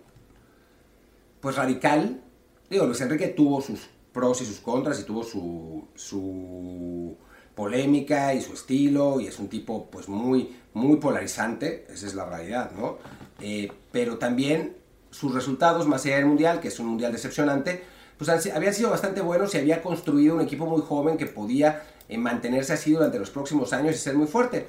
pues 1.40 1.56
radical. 1.56 2.22
Digo, 2.70 2.86
Luis 2.86 3.02
Enrique 3.02 3.28
tuvo 3.30 3.62
sus 3.62 3.88
pros 4.12 4.42
y 4.42 4.46
sus 4.46 4.60
contras 4.60 5.00
y 5.00 5.04
tuvo 5.04 5.24
su, 5.24 5.88
su 5.96 7.16
polémica 7.56 8.34
y 8.34 8.42
su 8.42 8.54
estilo 8.54 9.20
y 9.20 9.28
es 9.28 9.40
un 9.40 9.48
tipo 9.48 9.90
pues 9.90 10.10
muy, 10.10 10.56
muy 10.74 10.98
polarizante, 10.98 11.86
esa 11.90 12.08
es 12.08 12.16
la 12.16 12.26
realidad, 12.26 12.72
¿no? 12.78 12.98
Eh, 13.40 13.72
pero 13.92 14.18
también 14.18 14.78
sus 15.10 15.34
resultados 15.34 15.88
más 15.88 16.06
allá 16.06 16.18
del 16.18 16.26
Mundial, 16.26 16.60
que 16.60 16.68
es 16.68 16.80
un 16.80 16.88
Mundial 16.88 17.12
decepcionante, 17.12 17.84
pues 18.18 18.30
habían 18.48 18.74
sido 18.74 18.90
bastante 18.90 19.22
buenos 19.22 19.54
y 19.54 19.58
había 19.58 19.82
construido 19.82 20.36
un 20.36 20.42
equipo 20.42 20.66
muy 20.66 20.82
joven 20.82 21.18
que 21.18 21.28
podía 21.28 21.84
eh, 22.10 22.18
mantenerse 22.18 22.74
así 22.74 22.92
durante 22.92 23.20
los 23.20 23.30
próximos 23.30 23.74
años 23.74 23.96
y 23.96 24.00
ser 24.00 24.16
muy 24.16 24.28
fuerte. 24.28 24.68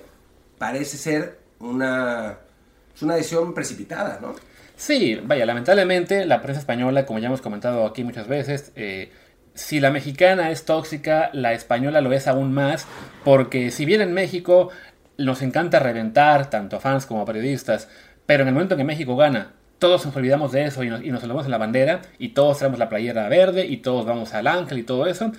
Parece 0.59 0.97
ser 0.97 1.41
una 1.61 2.39
es 2.99 3.03
una 3.05 3.15
decisión 3.15 3.55
precipitada, 3.55 4.19
¿no? 4.21 4.35
Sí, 4.75 5.21
vaya, 5.23 5.47
lamentablemente 5.47 6.27
la 6.27 6.43
prensa 6.43 6.59
española, 6.59 7.07
como 7.07 7.21
ya 7.21 7.29
hemos 7.29 7.41
comentado 7.41 7.87
aquí 7.87 8.03
muchas 8.03 8.27
veces, 8.27 8.73
eh, 8.75 9.13
si 9.55 9.79
la 9.79 9.93
mexicana 9.93 10.51
es 10.51 10.65
tóxica, 10.65 11.31
la 11.33 11.53
española 11.53 12.01
lo 12.01 12.13
es 12.13 12.27
aún 12.27 12.53
más, 12.53 12.89
porque 13.25 13.71
si 13.71 13.85
bien 13.85 14.01
en 14.01 14.13
México 14.13 14.71
nos 15.17 15.43
encanta 15.43 15.79
reventar, 15.79 16.51
tanto 16.51 16.81
fans 16.81 17.07
como 17.07 17.25
periodistas, 17.25 17.89
pero 18.27 18.43
en 18.43 18.49
el 18.49 18.55
momento 18.55 18.77
que 18.77 18.83
México 18.83 19.15
gana, 19.15 19.53
todos 19.79 20.05
nos 20.05 20.17
olvidamos 20.17 20.51
de 20.51 20.65
eso 20.65 20.83
y 20.83 20.89
nos, 20.89 21.05
y 21.05 21.13
nos 21.13 21.23
en 21.23 21.51
la 21.53 21.59
bandera, 21.59 22.03
y 22.19 22.31
todos 22.31 22.59
traemos 22.59 22.81
la 22.81 22.89
playera 22.89 23.29
verde, 23.29 23.65
y 23.65 23.77
todos 23.77 24.07
vamos 24.07 24.35
al 24.35 24.49
ángel 24.49 24.79
y 24.79 24.83
todo 24.83 25.07
eso, 25.07 25.31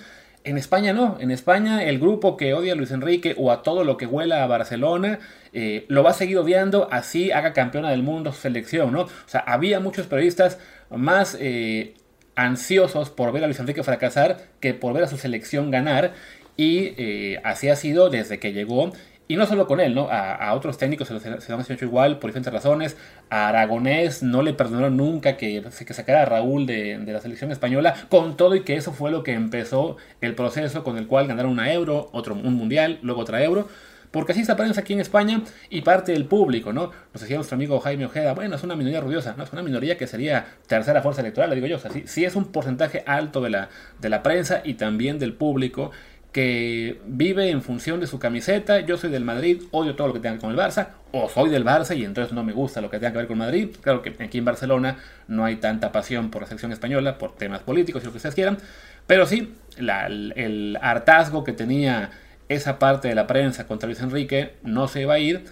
en 0.44 0.56
España 0.56 0.94
no, 0.94 1.18
en 1.20 1.30
España 1.30 1.84
el 1.84 1.98
grupo 1.98 2.38
que 2.38 2.54
odia 2.54 2.72
a 2.72 2.76
Luis 2.76 2.90
Enrique 2.90 3.34
o 3.36 3.52
a 3.52 3.62
todo 3.62 3.84
lo 3.84 3.98
que 3.98 4.06
huela 4.06 4.42
a 4.42 4.46
Barcelona 4.46 5.18
eh, 5.52 5.84
lo 5.88 6.02
va 6.02 6.10
a 6.10 6.14
seguir 6.14 6.38
odiando, 6.38 6.88
así 6.90 7.32
haga 7.32 7.52
campeona 7.52 7.90
del 7.90 8.02
mundo 8.02 8.32
su 8.32 8.40
selección, 8.40 8.92
¿no? 8.92 9.02
O 9.02 9.08
sea, 9.26 9.40
había 9.40 9.80
muchos 9.80 10.06
periodistas 10.06 10.58
más 10.90 11.36
eh, 11.40 11.94
ansiosos 12.36 13.10
por 13.10 13.32
ver 13.32 13.44
a 13.44 13.46
Luis 13.46 13.58
Enrique 13.58 13.82
fracasar 13.82 14.38
que 14.60 14.74
por 14.74 14.92
ver 14.92 15.04
a 15.04 15.08
su 15.08 15.16
selección 15.16 15.70
ganar 15.70 16.12
y 16.56 16.94
eh, 16.98 17.40
así 17.44 17.68
ha 17.68 17.76
sido 17.76 18.10
desde 18.10 18.38
que 18.38 18.52
llegó 18.52 18.92
y 19.28 19.36
no 19.36 19.46
solo 19.46 19.68
con 19.68 19.78
él, 19.78 19.94
¿no? 19.94 20.08
A, 20.10 20.52
otros 20.54 20.76
técnicos 20.76 21.06
se, 21.06 21.20
se, 21.20 21.52
han 21.52 21.60
hecho 21.60 21.84
igual 21.84 22.18
por 22.18 22.30
diferentes 22.30 22.52
razones. 22.52 22.96
A 23.28 23.48
Aragonés 23.48 24.24
no 24.24 24.42
le 24.42 24.54
perdonaron 24.54 24.96
nunca 24.96 25.36
que, 25.36 25.62
que 25.86 25.94
sacara 25.94 26.22
a 26.22 26.24
Raúl 26.24 26.66
de, 26.66 26.98
de, 26.98 27.12
la 27.12 27.20
selección 27.20 27.52
española, 27.52 27.94
con 28.08 28.36
todo 28.36 28.56
y 28.56 28.64
que 28.64 28.74
eso 28.74 28.92
fue 28.92 29.12
lo 29.12 29.22
que 29.22 29.34
empezó 29.34 29.96
el 30.20 30.34
proceso 30.34 30.82
con 30.82 30.98
el 30.98 31.06
cual 31.06 31.28
ganaron 31.28 31.52
una 31.52 31.72
euro, 31.72 32.08
otro 32.10 32.34
un 32.34 32.54
mundial, 32.54 32.98
luego 33.02 33.20
otra 33.20 33.44
euro. 33.44 33.68
Porque 34.10 34.32
así 34.32 34.40
está 34.40 34.56
prensa 34.56 34.80
aquí 34.80 34.92
en 34.92 35.00
España 35.00 35.42
y 35.68 35.82
parte 35.82 36.12
del 36.12 36.24
público, 36.24 36.72
¿no? 36.72 36.90
Nos 37.12 37.20
decía 37.20 37.36
nuestro 37.36 37.54
amigo 37.54 37.78
Jaime 37.78 38.06
Ojeda, 38.06 38.34
bueno, 38.34 38.56
es 38.56 38.62
una 38.64 38.74
minoría 38.74 39.00
ruidosa, 39.00 39.34
¿no? 39.36 39.44
Es 39.44 39.52
una 39.52 39.62
minoría 39.62 39.96
que 39.96 40.06
sería 40.06 40.46
tercera 40.66 41.00
fuerza 41.00 41.20
electoral, 41.20 41.50
le 41.50 41.56
digo 41.56 41.68
yo. 41.68 41.76
O 41.76 41.78
sea, 41.78 41.92
sí, 42.04 42.24
es 42.24 42.34
un 42.34 42.46
porcentaje 42.46 43.04
alto 43.06 43.40
de 43.40 43.50
la, 43.50 43.68
de 44.00 44.08
la 44.08 44.22
prensa 44.22 44.62
y 44.64 44.74
también 44.74 45.18
del 45.18 45.34
público 45.34 45.92
que 46.32 47.00
vive 47.06 47.50
en 47.50 47.62
función 47.62 48.00
de 48.00 48.06
su 48.06 48.18
camiseta. 48.18 48.80
Yo 48.80 48.96
soy 48.96 49.10
del 49.10 49.24
Madrid, 49.24 49.62
odio 49.70 49.94
todo 49.94 50.08
lo 50.08 50.14
que 50.14 50.20
tenga 50.20 50.38
que 50.38 50.46
ver 50.46 50.56
con 50.56 50.64
el 50.64 50.70
Barça, 50.70 50.88
o 51.12 51.28
soy 51.28 51.50
del 51.50 51.64
Barça 51.64 51.96
y 51.96 52.04
entonces 52.04 52.32
no 52.32 52.44
me 52.44 52.52
gusta 52.52 52.80
lo 52.80 52.90
que 52.90 52.98
tenga 52.98 53.12
que 53.12 53.18
ver 53.18 53.26
con 53.26 53.38
Madrid. 53.38 53.70
Claro 53.80 54.02
que 54.02 54.14
aquí 54.22 54.38
en 54.38 54.44
Barcelona 54.44 54.98
no 55.28 55.44
hay 55.44 55.56
tanta 55.56 55.92
pasión 55.92 56.30
por 56.30 56.42
la 56.42 56.48
selección 56.48 56.72
española, 56.72 57.18
por 57.18 57.36
temas 57.36 57.60
políticos 57.60 58.02
y 58.02 58.06
lo 58.06 58.12
que 58.12 58.18
ustedes 58.18 58.34
quieran, 58.34 58.58
pero 59.06 59.26
sí, 59.26 59.54
el 59.76 60.78
hartazgo 60.80 61.42
que 61.42 61.52
tenía 61.52 62.10
esa 62.50 62.78
parte 62.78 63.08
de 63.08 63.14
la 63.14 63.26
prensa 63.26 63.66
contra 63.66 63.86
Luis 63.86 64.00
Enrique 64.00 64.54
no 64.62 64.88
se 64.88 65.06
va 65.06 65.14
a 65.14 65.18
ir 65.20 65.44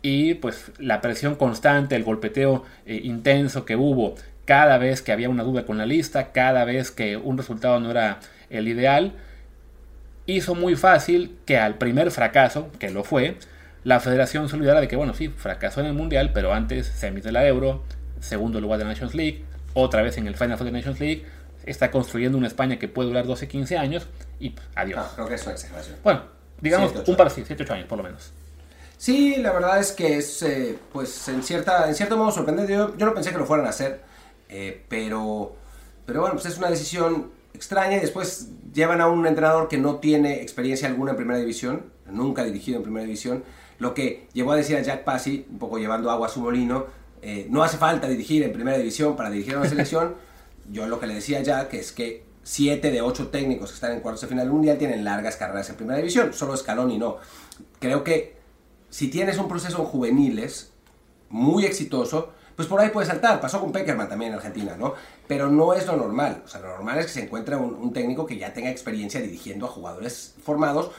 y 0.00 0.34
pues 0.34 0.70
la 0.78 1.00
presión 1.00 1.34
constante, 1.34 1.96
el 1.96 2.04
golpeteo 2.04 2.64
eh, 2.86 3.00
intenso 3.02 3.64
que 3.64 3.74
hubo 3.74 4.14
cada 4.44 4.78
vez 4.78 5.02
que 5.02 5.10
había 5.10 5.28
una 5.28 5.42
duda 5.42 5.66
con 5.66 5.76
la 5.76 5.86
lista, 5.86 6.30
cada 6.30 6.64
vez 6.64 6.92
que 6.92 7.16
un 7.16 7.36
resultado 7.36 7.80
no 7.80 7.90
era 7.90 8.20
el 8.48 8.68
ideal, 8.68 9.14
hizo 10.26 10.54
muy 10.54 10.76
fácil 10.76 11.36
que 11.46 11.58
al 11.58 11.78
primer 11.78 12.12
fracaso, 12.12 12.70
que 12.78 12.90
lo 12.90 13.02
fue, 13.02 13.38
la 13.82 13.98
federación 13.98 14.48
se 14.48 14.54
olvidara 14.54 14.80
de 14.80 14.86
que, 14.86 14.94
bueno, 14.94 15.14
sí, 15.14 15.28
fracasó 15.28 15.80
en 15.80 15.86
el 15.86 15.94
Mundial, 15.94 16.30
pero 16.32 16.54
antes 16.54 16.86
se 16.86 17.08
emite 17.08 17.32
la 17.32 17.44
Euro, 17.44 17.82
segundo 18.20 18.60
lugar 18.60 18.78
de 18.78 18.84
la 18.84 18.90
Nations 18.90 19.16
League, 19.16 19.44
otra 19.74 20.02
vez 20.02 20.16
en 20.16 20.28
el 20.28 20.36
Final 20.36 20.56
Four 20.56 20.66
de 20.66 20.72
Nations 20.72 21.00
League, 21.00 21.24
está 21.64 21.90
construyendo 21.90 22.38
una 22.38 22.46
España 22.46 22.78
que 22.78 22.86
puede 22.86 23.08
durar 23.08 23.26
12, 23.26 23.48
15 23.48 23.78
años 23.78 24.06
y 24.38 24.50
pues, 24.50 24.66
adiós. 24.76 25.00
No, 25.00 25.14
creo 25.16 25.28
que 25.28 25.34
es 25.34 25.46
exageración. 25.46 25.96
Bueno, 26.04 26.35
digamos 26.60 26.92
un 27.06 27.16
par, 27.16 27.30
sí, 27.30 27.42
7, 27.46 27.62
8 27.62 27.74
años 27.74 27.86
por 27.88 27.98
lo 27.98 28.04
menos. 28.04 28.32
Sí, 28.98 29.36
la 29.36 29.52
verdad 29.52 29.78
es 29.78 29.92
que 29.92 30.16
es, 30.16 30.42
eh, 30.42 30.78
pues, 30.92 31.28
en, 31.28 31.42
cierta, 31.42 31.88
en 31.88 31.94
cierto 31.94 32.16
modo 32.16 32.30
sorprendente. 32.30 32.72
Yo, 32.72 32.96
yo 32.96 33.06
no 33.06 33.14
pensé 33.14 33.30
que 33.30 33.38
lo 33.38 33.46
fueran 33.46 33.66
a 33.66 33.70
hacer, 33.70 34.00
eh, 34.48 34.84
pero, 34.88 35.54
pero 36.06 36.20
bueno, 36.22 36.34
pues 36.34 36.46
es 36.46 36.56
una 36.56 36.70
decisión 36.70 37.30
extraña 37.52 37.96
y 37.96 38.00
después 38.00 38.48
llevan 38.72 39.00
a 39.00 39.08
un 39.08 39.26
entrenador 39.26 39.68
que 39.68 39.78
no 39.78 39.96
tiene 39.96 40.42
experiencia 40.42 40.88
alguna 40.88 41.12
en 41.12 41.16
primera 41.16 41.38
división, 41.38 41.86
nunca 42.06 42.42
ha 42.42 42.44
dirigido 42.44 42.78
en 42.78 42.82
primera 42.84 43.04
división, 43.04 43.44
lo 43.78 43.94
que 43.94 44.28
llevó 44.32 44.52
a 44.52 44.56
decir 44.56 44.76
a 44.76 44.82
Jack 44.82 45.04
Passy, 45.04 45.46
un 45.50 45.58
poco 45.58 45.78
llevando 45.78 46.10
agua 46.10 46.28
a 46.28 46.30
su 46.30 46.40
molino, 46.40 46.86
eh, 47.22 47.46
no 47.50 47.62
hace 47.62 47.76
falta 47.76 48.08
dirigir 48.08 48.42
en 48.42 48.52
primera 48.52 48.78
división 48.78 49.16
para 49.16 49.30
dirigir 49.30 49.54
a 49.54 49.58
una 49.58 49.68
selección. 49.68 50.14
Yo 50.70 50.86
lo 50.86 50.98
que 50.98 51.06
le 51.06 51.14
decía 51.14 51.38
a 51.38 51.42
Jack 51.42 51.74
es 51.74 51.92
que 51.92 52.24
siete 52.46 52.92
de 52.92 53.02
ocho 53.02 53.26
técnicos 53.26 53.70
que 53.70 53.74
están 53.74 53.90
en 53.90 53.98
cuartos 53.98 54.20
de 54.20 54.28
final 54.28 54.48
mundial 54.48 54.78
tienen 54.78 55.02
largas 55.02 55.34
carreras 55.34 55.68
en 55.68 55.74
primera 55.74 55.98
división, 55.98 56.32
solo 56.32 56.54
y 56.88 56.96
no. 56.96 57.16
Creo 57.80 58.04
que 58.04 58.36
si 58.88 59.08
tienes 59.08 59.36
un 59.38 59.48
proceso 59.48 59.78
en 59.78 59.84
juveniles 59.84 60.70
muy 61.28 61.64
exitoso, 61.64 62.30
pues 62.54 62.68
por 62.68 62.80
ahí 62.80 62.90
puede 62.90 63.08
saltar. 63.08 63.40
Pasó 63.40 63.60
con 63.60 63.72
Peckerman 63.72 64.08
también 64.08 64.30
en 64.30 64.36
Argentina, 64.36 64.76
¿no? 64.78 64.94
Pero 65.26 65.50
no 65.50 65.74
es 65.74 65.88
lo 65.88 65.96
normal. 65.96 66.44
O 66.44 66.48
sea, 66.48 66.60
lo 66.60 66.68
normal 66.68 67.00
es 67.00 67.06
que 67.06 67.12
se 67.12 67.24
encuentre 67.24 67.56
un, 67.56 67.92
técnico 67.92 68.26
que 68.26 68.38
ya 68.38 68.52
tenga 68.52 68.70
experiencia 68.70 69.20
dirigiendo 69.20 69.66
a 69.66 69.68
jugadores 69.68 70.36
formados, 70.44 70.92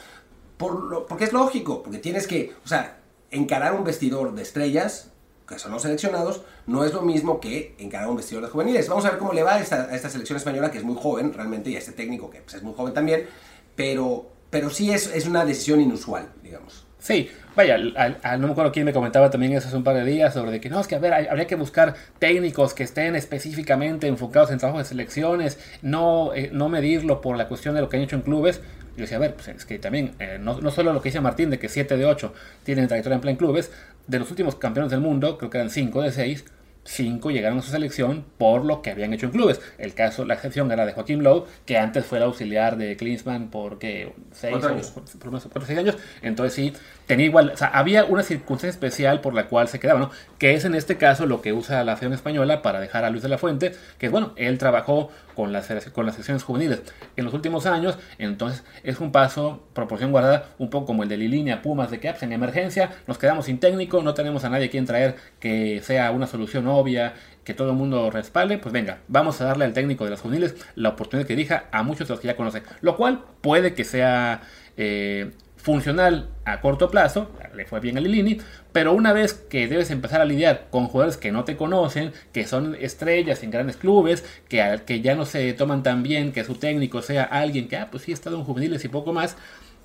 por 0.58 1.06
porque 1.06 1.24
es 1.24 1.32
lógico, 1.32 1.82
porque 1.82 1.98
tienes 1.98 2.26
que, 2.26 2.52
o 2.62 2.68
sea, 2.68 2.98
encarar 3.30 3.72
un 3.72 3.84
vestidor 3.84 4.34
de 4.34 4.42
estrellas, 4.42 5.12
que 5.48 5.58
son 5.58 5.72
los 5.72 5.82
seleccionados, 5.82 6.42
no 6.66 6.84
es 6.84 6.92
lo 6.92 7.02
mismo 7.02 7.40
que 7.40 7.74
encarar 7.78 8.08
un 8.08 8.16
vestidor 8.16 8.44
de 8.44 8.50
juveniles. 8.50 8.88
Vamos 8.88 9.04
a 9.06 9.10
ver 9.10 9.18
cómo 9.18 9.32
le 9.32 9.42
va 9.42 9.54
a 9.54 9.60
esta, 9.60 10.10
selección 10.10 10.36
española, 10.36 10.70
que 10.70 10.78
es 10.78 10.84
muy 10.84 10.96
joven 10.96 11.32
realmente, 11.32 11.70
y 11.70 11.76
a 11.76 11.78
este 11.78 11.92
técnico, 11.92 12.30
que 12.30 12.40
pues, 12.42 12.54
es 12.54 12.62
muy 12.62 12.74
joven 12.74 12.92
también, 12.92 13.26
pero, 13.74 14.30
pero 14.50 14.68
sí 14.68 14.92
es, 14.92 15.06
es 15.14 15.26
una 15.26 15.44
decisión 15.44 15.80
inusual, 15.80 16.28
digamos. 16.42 16.84
Sí, 16.98 17.30
vaya, 17.54 17.78
no 17.78 18.46
me 18.46 18.52
acuerdo 18.52 18.72
quién 18.72 18.84
me 18.84 18.92
comentaba 18.92 19.30
también 19.30 19.52
eso 19.52 19.68
hace 19.68 19.76
un 19.76 19.84
par 19.84 19.94
de 19.94 20.04
días 20.04 20.34
sobre 20.34 20.50
de 20.50 20.60
que 20.60 20.68
no, 20.68 20.80
es 20.80 20.88
que 20.88 20.96
a 20.96 20.98
ver, 20.98 21.14
habría 21.14 21.46
que 21.46 21.54
buscar 21.54 21.94
técnicos 22.18 22.74
que 22.74 22.82
estén 22.82 23.14
específicamente 23.14 24.08
enfocados 24.08 24.50
en 24.50 24.58
trabajo 24.58 24.80
de 24.80 24.84
selecciones, 24.84 25.60
no, 25.80 26.34
eh, 26.34 26.50
no 26.52 26.68
medirlo 26.68 27.20
por 27.20 27.36
la 27.36 27.46
cuestión 27.46 27.76
de 27.76 27.82
lo 27.82 27.88
que 27.88 27.98
han 27.98 28.02
hecho 28.02 28.16
en 28.16 28.22
clubes. 28.22 28.60
Yo 28.96 29.02
decía, 29.02 29.16
a 29.16 29.20
ver, 29.20 29.34
pues 29.34 29.46
es 29.46 29.64
que 29.64 29.78
también, 29.78 30.16
eh, 30.18 30.38
no, 30.40 30.60
no, 30.60 30.72
solo 30.72 30.92
lo 30.92 31.00
que 31.00 31.10
dice 31.10 31.20
Martín 31.20 31.50
de 31.50 31.60
que 31.60 31.68
7 31.68 31.96
de 31.96 32.04
8 32.04 32.34
tienen 32.64 32.88
trayectoria 32.88 33.14
en 33.14 33.20
plan 33.20 33.36
clubes, 33.36 33.70
de 34.08 34.18
los 34.18 34.30
últimos 34.30 34.56
campeones 34.56 34.90
del 34.90 35.00
mundo, 35.00 35.38
creo 35.38 35.50
que 35.50 35.58
eran 35.58 35.70
5 35.70 36.02
de 36.02 36.12
6, 36.12 36.44
cinco 36.88 37.30
llegaron 37.30 37.58
a 37.58 37.62
su 37.62 37.70
selección 37.70 38.24
por 38.38 38.64
lo 38.64 38.80
que 38.80 38.90
habían 38.90 39.12
hecho 39.12 39.26
en 39.26 39.32
clubes. 39.32 39.60
El 39.76 39.94
caso, 39.94 40.24
la 40.24 40.34
excepción 40.34 40.72
era 40.72 40.86
de 40.86 40.92
Joaquín 40.92 41.22
Lowe, 41.22 41.44
que 41.66 41.76
antes 41.76 42.06
fue 42.06 42.18
el 42.18 42.24
auxiliar 42.24 42.78
de 42.78 42.96
Klinsmann 42.96 43.50
por 43.50 43.78
seis 43.78 44.64
años. 44.64 44.90
Por, 44.90 45.66
seis 45.66 45.78
años. 45.78 45.96
Entonces 46.22 46.54
sí, 46.54 46.72
tenía 47.06 47.26
igual, 47.26 47.50
o 47.50 47.56
sea, 47.56 47.68
había 47.68 48.04
una 48.04 48.22
circunstancia 48.22 48.70
especial 48.70 49.20
por 49.20 49.34
la 49.34 49.48
cual 49.48 49.68
se 49.68 49.78
quedaba, 49.78 50.00
¿no? 50.00 50.10
Que 50.38 50.54
es 50.54 50.64
en 50.64 50.74
este 50.74 50.96
caso 50.96 51.26
lo 51.26 51.42
que 51.42 51.52
usa 51.52 51.84
la 51.84 51.96
Federación 51.96 52.14
Española 52.14 52.62
para 52.62 52.80
dejar 52.80 53.04
a 53.04 53.10
Luis 53.10 53.22
de 53.22 53.28
la 53.28 53.38
Fuente, 53.38 53.72
que 53.98 54.08
bueno, 54.08 54.32
él 54.36 54.56
trabajó 54.56 55.10
con 55.38 55.52
las, 55.52 55.68
con 55.92 56.04
las 56.04 56.16
secciones 56.16 56.42
juveniles. 56.42 56.82
En 57.14 57.24
los 57.24 57.32
últimos 57.32 57.64
años, 57.64 57.96
entonces 58.18 58.64
es 58.82 58.98
un 58.98 59.12
paso, 59.12 59.62
proporción 59.72 60.10
guardada, 60.10 60.48
un 60.58 60.68
poco 60.68 60.86
como 60.86 61.04
el 61.04 61.08
de 61.08 61.16
Lilinia 61.16 61.62
Pumas 61.62 61.92
de 61.92 62.00
Caps 62.00 62.24
en 62.24 62.32
emergencia, 62.32 62.90
nos 63.06 63.18
quedamos 63.18 63.44
sin 63.44 63.60
técnico, 63.60 64.02
no 64.02 64.14
tenemos 64.14 64.42
a 64.42 64.50
nadie 64.50 64.68
quien 64.68 64.84
traer 64.84 65.14
que 65.38 65.80
sea 65.84 66.10
una 66.10 66.26
solución 66.26 66.66
obvia, 66.66 67.14
que 67.44 67.54
todo 67.54 67.70
el 67.70 67.76
mundo 67.76 68.10
respalde, 68.10 68.58
pues 68.58 68.72
venga, 68.72 68.98
vamos 69.06 69.40
a 69.40 69.44
darle 69.44 69.64
al 69.64 69.74
técnico 69.74 70.02
de 70.02 70.10
las 70.10 70.20
juveniles 70.22 70.56
la 70.74 70.88
oportunidad 70.88 71.28
que 71.28 71.36
dirija 71.36 71.66
a 71.70 71.84
muchos 71.84 72.08
de 72.08 72.14
los 72.14 72.20
que 72.20 72.26
ya 72.26 72.34
conocen, 72.34 72.64
lo 72.80 72.96
cual 72.96 73.22
puede 73.40 73.74
que 73.74 73.84
sea... 73.84 74.40
Eh, 74.76 75.30
funcional 75.68 76.30
a 76.46 76.62
corto 76.62 76.90
plazo, 76.90 77.30
le 77.54 77.66
fue 77.66 77.80
bien 77.80 77.98
a 77.98 78.00
Lilini, 78.00 78.38
pero 78.72 78.94
una 78.94 79.12
vez 79.12 79.34
que 79.34 79.68
debes 79.68 79.90
empezar 79.90 80.22
a 80.22 80.24
lidiar 80.24 80.68
con 80.70 80.86
jugadores 80.86 81.18
que 81.18 81.30
no 81.30 81.44
te 81.44 81.58
conocen, 81.58 82.14
que 82.32 82.46
son 82.46 82.74
estrellas 82.74 83.42
en 83.42 83.50
grandes 83.50 83.76
clubes, 83.76 84.24
que, 84.48 84.80
que 84.86 85.02
ya 85.02 85.14
no 85.14 85.26
se 85.26 85.52
toman 85.52 85.82
tan 85.82 86.02
bien, 86.02 86.32
que 86.32 86.42
su 86.42 86.54
técnico 86.54 87.02
sea 87.02 87.24
alguien 87.24 87.68
que, 87.68 87.76
ah, 87.76 87.88
pues 87.90 88.04
sí, 88.04 88.12
ha 88.12 88.14
estado 88.14 88.38
en 88.38 88.44
juveniles 88.44 88.82
y 88.86 88.88
poco 88.88 89.12
más, 89.12 89.36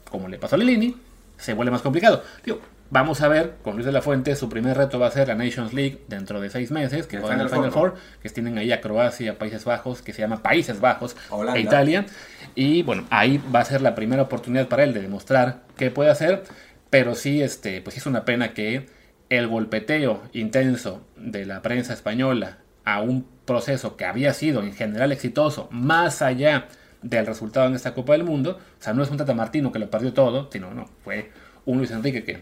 como 0.10 0.30
le 0.30 0.38
pasó 0.38 0.56
a 0.56 0.60
Lilini, 0.60 0.96
se 1.38 1.54
vuelve 1.54 1.72
más 1.72 1.82
complicado. 1.82 2.24
vamos 2.90 3.22
a 3.22 3.28
ver, 3.28 3.56
con 3.64 3.74
Luis 3.74 3.86
de 3.86 3.92
la 3.92 4.02
Fuente, 4.02 4.36
su 4.36 4.50
primer 4.50 4.78
reto 4.78 5.00
va 5.00 5.08
a 5.08 5.12
ser 5.12 5.28
la 5.28 5.36
Nations 5.36 5.74
League 5.74 6.02
dentro 6.08 6.40
de 6.40 6.50
seis 6.50 6.72
meses, 6.72 7.08
que 7.08 7.20
juegan 7.20 7.42
el 7.42 7.50
Final 7.50 7.72
Four, 7.72 7.96
que 8.22 8.30
tienen 8.30 8.58
ahí 8.58 8.72
a 8.72 8.82
Croacia, 8.82 9.38
Países 9.38 9.66
Bajos, 9.66 10.02
que 10.02 10.14
se 10.14 10.22
llama 10.22 10.44
Países 10.44 10.80
Bajos, 10.80 11.16
e 11.56 11.60
Italia. 11.60 12.06
Y 12.56 12.84
bueno, 12.84 13.06
ahí 13.10 13.42
va 13.54 13.62
a 13.62 13.66
ser 13.66 13.82
la 13.82 13.96
primera 13.96 14.24
oportunidad 14.24 14.68
para 14.68 14.84
él 14.84 14.94
de 14.94 15.02
demostrar 15.02 15.64
qué 15.76 15.90
puede 15.90 16.12
hacer. 16.12 16.44
Pero 16.90 17.16
sí, 17.16 17.42
este, 17.42 17.82
pues 17.82 17.98
es 17.98 18.06
una 18.06 18.26
pena 18.26 18.54
que 18.54 18.86
el 19.30 19.48
golpeteo 19.48 20.22
intenso 20.34 21.02
de 21.16 21.46
la 21.46 21.64
prensa 21.64 21.94
española 21.94 22.60
a 22.86 23.02
un 23.02 23.26
proceso 23.46 23.98
que 23.98 24.06
había 24.06 24.34
sido 24.34 24.62
en 24.62 24.74
general 24.74 25.12
exitoso, 25.12 25.68
más 25.72 26.22
allá 26.22 26.68
del 27.04 27.26
resultado 27.26 27.68
en 27.68 27.76
esta 27.76 27.94
Copa 27.94 28.14
del 28.14 28.24
Mundo, 28.24 28.60
o 28.80 28.84
sea, 28.84 28.94
no 28.94 29.04
es 29.04 29.12
un 29.12 29.18
Tata 29.18 29.34
Martino 29.34 29.72
que 29.72 29.80
lo 29.80 29.90
perdió 29.90 30.14
todo, 30.14 30.50
sino 30.52 30.74
no, 30.74 30.88
fue 31.04 31.30
un 31.66 31.78
Luis 31.78 31.92
Enrique 31.92 32.24
que, 32.24 32.42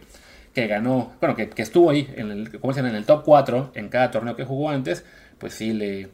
que 0.53 0.67
ganó, 0.67 1.13
bueno, 1.19 1.35
que, 1.35 1.49
estuvo 1.57 1.89
ahí 1.89 2.11
en 2.15 2.31
el, 2.31 2.59
como 2.59 2.73
dicen, 2.73 2.85
en 2.85 2.95
el 2.95 3.05
top 3.05 3.23
4 3.25 3.71
en 3.75 3.89
cada 3.89 4.11
torneo 4.11 4.35
que 4.35 4.43
jugó 4.43 4.69
antes, 4.69 5.05
pues 5.37 5.53
sí 5.53 5.73
le, 5.73 6.09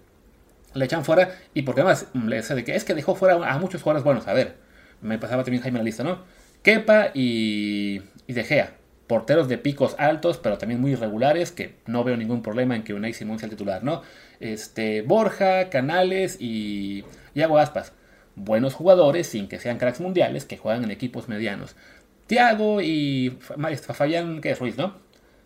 le 0.74 0.86
echan 0.86 1.04
fuera. 1.04 1.36
Y 1.54 1.64
porque 1.64 1.82
además 1.82 2.08
dice 2.14 2.56
de 2.56 2.64
que 2.64 2.76
es 2.76 2.84
que 2.84 2.94
dejó 2.94 3.16
fuera 3.16 3.36
a 3.36 3.60
muchos 3.60 3.82
jugadores 3.82 4.04
buenos. 4.04 4.28
A 4.28 4.34
ver, 4.34 4.56
me 5.02 5.18
pasaba 5.18 5.44
también 5.44 5.64
Jaime 5.64 5.80
la 5.80 5.84
lista, 5.84 6.04
¿no? 6.04 6.20
Kepa 6.62 7.12
y, 7.14 8.02
y 8.28 8.34
De 8.34 8.44
Gea. 8.44 8.74
Porteros 9.08 9.48
de 9.48 9.58
picos 9.58 9.96
altos, 10.00 10.38
pero 10.38 10.58
también 10.58 10.82
muy 10.82 10.92
irregulares, 10.92 11.54
que 11.54 11.76
no 11.86 12.04
veo 12.04 12.18
ningún 12.18 12.42
problema 12.42 12.76
en 12.76 12.84
que 12.84 12.94
Unai 12.94 13.14
Simón 13.14 13.40
sea 13.40 13.46
el 13.46 13.52
titular, 13.52 13.82
¿no? 13.82 14.02
Este, 14.42 15.02
Borja, 15.02 15.70
Canales 15.70 16.36
y 16.42 17.06
Iago 17.34 17.58
Aspas. 17.58 17.94
Buenos 18.38 18.76
jugadores, 18.76 19.28
sin 19.28 19.48
que 19.48 19.60
sean 19.60 19.78
cracks 19.78 20.00
mundiales, 20.00 20.46
que 20.46 20.58
juegan 20.58 20.84
en 20.84 20.92
equipos 20.92 21.28
medianos. 21.28 21.76
Tiago 22.28 22.82
y 22.82 23.38
Fafayán, 23.40 24.42
que 24.42 24.52
es 24.52 24.60
Ruiz, 24.60 24.78
¿no? 24.78 24.96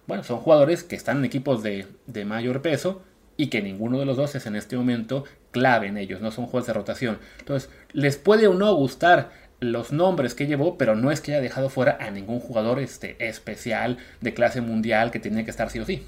Bueno, 0.08 0.24
son 0.24 0.40
jugadores 0.40 0.84
que 0.84 0.96
están 0.96 1.20
en 1.20 1.26
equipos 1.26 1.64
de, 1.64 1.88
de 2.06 2.26
mayor 2.26 2.62
peso, 2.62 3.02
y 3.38 3.48
que 3.48 3.62
ninguno 3.62 3.98
de 3.98 4.06
los 4.06 4.18
dos 4.18 4.36
es 4.36 4.46
en 4.46 4.56
este 4.56 4.78
momento 4.78 5.24
clave 5.52 5.88
en 5.88 5.98
ellos, 5.98 6.22
no 6.22 6.32
son 6.32 6.46
juegos 6.46 6.68
de 6.68 6.74
rotación. 6.74 7.18
Entonces, 7.40 7.70
les 7.94 8.18
puede 8.18 8.48
o 8.48 8.54
no 8.54 8.76
gustar 8.76 9.32
los 9.60 9.92
nombres 9.92 10.36
que 10.36 10.48
llevó, 10.48 10.78
pero 10.78 10.96
no 10.96 11.12
es 11.12 11.22
que 11.22 11.32
haya 11.32 11.42
dejado 11.42 11.70
fuera 11.70 11.98
a 12.00 12.12
ningún 12.12 12.40
jugador 12.40 12.80
este, 12.80 13.16
especial 13.26 13.98
de 14.20 14.34
clase 14.34 14.60
mundial 14.62 15.12
que 15.12 15.20
tiene 15.20 15.46
que 15.46 15.52
estar 15.52 15.70
sí 15.70 15.80
o 15.80 15.86
sí. 15.86 16.06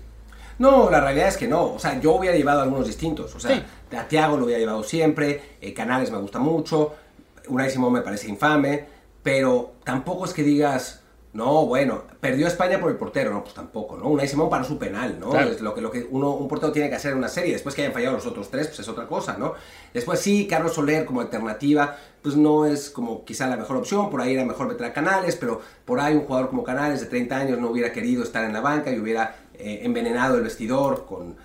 No, 0.60 0.90
la 0.90 1.02
realidad 1.02 1.28
es 1.28 1.38
que 1.38 1.48
no. 1.48 1.74
O 1.74 1.80
sea, 1.80 2.00
yo 2.00 2.14
hubiera 2.14 2.36
llevado 2.36 2.62
algunos 2.62 2.88
distintos. 2.88 3.34
O 3.36 3.40
sea, 3.40 3.66
a 3.98 4.08
Tiago 4.08 4.38
lo 4.38 4.46
hubiera 4.46 4.60
llevado 4.60 4.84
siempre, 4.84 5.58
eh, 5.62 5.74
Canales 5.74 6.12
me 6.12 6.18
gusta 6.18 6.40
mucho, 6.40 6.94
Unai 7.48 7.70
Simón 7.70 7.94
me 7.94 8.02
parece 8.02 8.30
infame, 8.30 8.86
pero 9.22 9.74
tampoco 9.84 10.26
es 10.26 10.34
que 10.34 10.44
digas, 10.44 11.04
no, 11.34 11.66
bueno, 11.66 12.04
perdió 12.20 12.46
España 12.46 12.80
por 12.80 12.92
el 12.92 12.98
portero, 12.98 13.34
no, 13.34 13.42
pues 13.42 13.56
tampoco, 13.56 13.98
¿no? 13.98 14.08
Una 14.08 14.26
Simón 14.28 14.52
para 14.52 14.64
su 14.64 14.78
penal, 14.78 15.18
¿no? 15.20 15.36
Es 15.40 15.62
lo 15.62 15.74
que, 15.74 15.82
lo 15.82 15.90
que 15.90 16.08
uno, 16.12 16.32
un 16.36 16.48
portero 16.48 16.72
tiene 16.72 16.90
que 16.90 16.96
hacer 16.96 17.14
en 17.14 17.18
una 17.18 17.28
serie. 17.28 17.54
Después 17.54 17.74
que 17.74 17.82
hayan 17.82 17.94
fallado 17.94 18.16
los 18.16 18.28
otros 18.28 18.52
tres, 18.52 18.68
pues 18.68 18.80
es 18.80 18.88
otra 18.88 19.08
cosa, 19.08 19.36
¿no? 19.40 19.54
Después 19.94 20.20
sí, 20.20 20.46
Carlos 20.48 20.74
Soler 20.74 21.06
como 21.06 21.22
alternativa, 21.22 21.98
pues 22.22 22.36
no 22.36 22.68
es 22.68 22.92
como 22.92 23.26
quizá 23.26 23.48
la 23.48 23.58
mejor 23.58 23.78
opción, 23.78 24.12
por 24.12 24.22
ahí 24.22 24.34
era 24.34 24.46
mejor 24.46 24.68
meter 24.68 24.86
a 24.86 24.94
Canales, 24.94 25.36
pero 25.36 25.60
por 25.86 26.00
ahí 26.00 26.14
un 26.14 26.26
jugador 26.26 26.50
como 26.50 26.64
Canales 26.64 27.00
de 27.00 27.08
30 27.08 27.36
años 27.36 27.60
no 27.60 27.72
hubiera 27.72 27.92
querido 27.92 28.22
estar 28.22 28.46
en 28.46 28.54
la 28.54 28.62
banca 28.62 28.92
y 28.92 29.00
hubiera 29.00 29.36
eh, 29.56 29.82
envenenado 29.84 30.38
el 30.38 30.44
vestidor 30.44 31.06
con 31.06 31.36